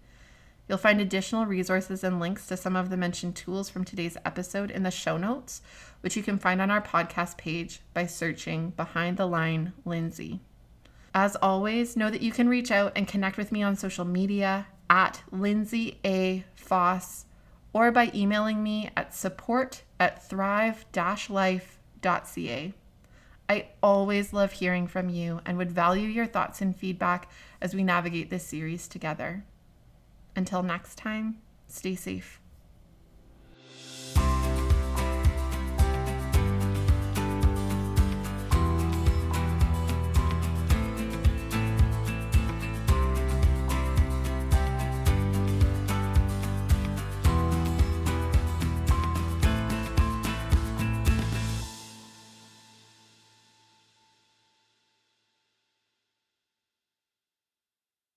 You'll 0.68 0.78
find 0.78 1.00
additional 1.00 1.46
resources 1.46 2.02
and 2.02 2.18
links 2.18 2.46
to 2.48 2.56
some 2.56 2.74
of 2.74 2.90
the 2.90 2.96
mentioned 2.96 3.36
tools 3.36 3.68
from 3.68 3.84
today's 3.84 4.16
episode 4.24 4.70
in 4.70 4.82
the 4.82 4.90
show 4.90 5.16
notes, 5.16 5.60
which 6.00 6.16
you 6.16 6.22
can 6.22 6.38
find 6.38 6.60
on 6.60 6.70
our 6.70 6.80
podcast 6.80 7.36
page 7.36 7.80
by 7.94 8.06
searching 8.06 8.70
Behind 8.70 9.16
the 9.16 9.26
Line 9.26 9.72
Lindsay. 9.84 10.40
As 11.14 11.36
always, 11.36 11.96
know 11.96 12.10
that 12.10 12.22
you 12.22 12.32
can 12.32 12.48
reach 12.48 12.70
out 12.70 12.92
and 12.94 13.08
connect 13.08 13.36
with 13.36 13.52
me 13.52 13.62
on 13.62 13.76
social 13.76 14.04
media 14.04 14.66
at 14.90 15.22
Lindsay 15.30 15.98
A. 16.04 16.44
Foss 16.54 17.26
or 17.76 17.92
by 17.92 18.10
emailing 18.14 18.62
me 18.62 18.88
at 18.96 19.14
support 19.14 19.82
at 20.00 20.26
thrive-life.ca. 20.26 22.72
I 23.50 23.68
always 23.82 24.32
love 24.32 24.52
hearing 24.52 24.86
from 24.86 25.10
you 25.10 25.42
and 25.44 25.58
would 25.58 25.70
value 25.70 26.08
your 26.08 26.24
thoughts 26.24 26.62
and 26.62 26.74
feedback 26.74 27.30
as 27.60 27.74
we 27.74 27.84
navigate 27.84 28.30
this 28.30 28.46
series 28.46 28.88
together. 28.88 29.44
Until 30.34 30.62
next 30.62 30.96
time, 30.96 31.36
stay 31.68 31.94
safe. 31.94 32.40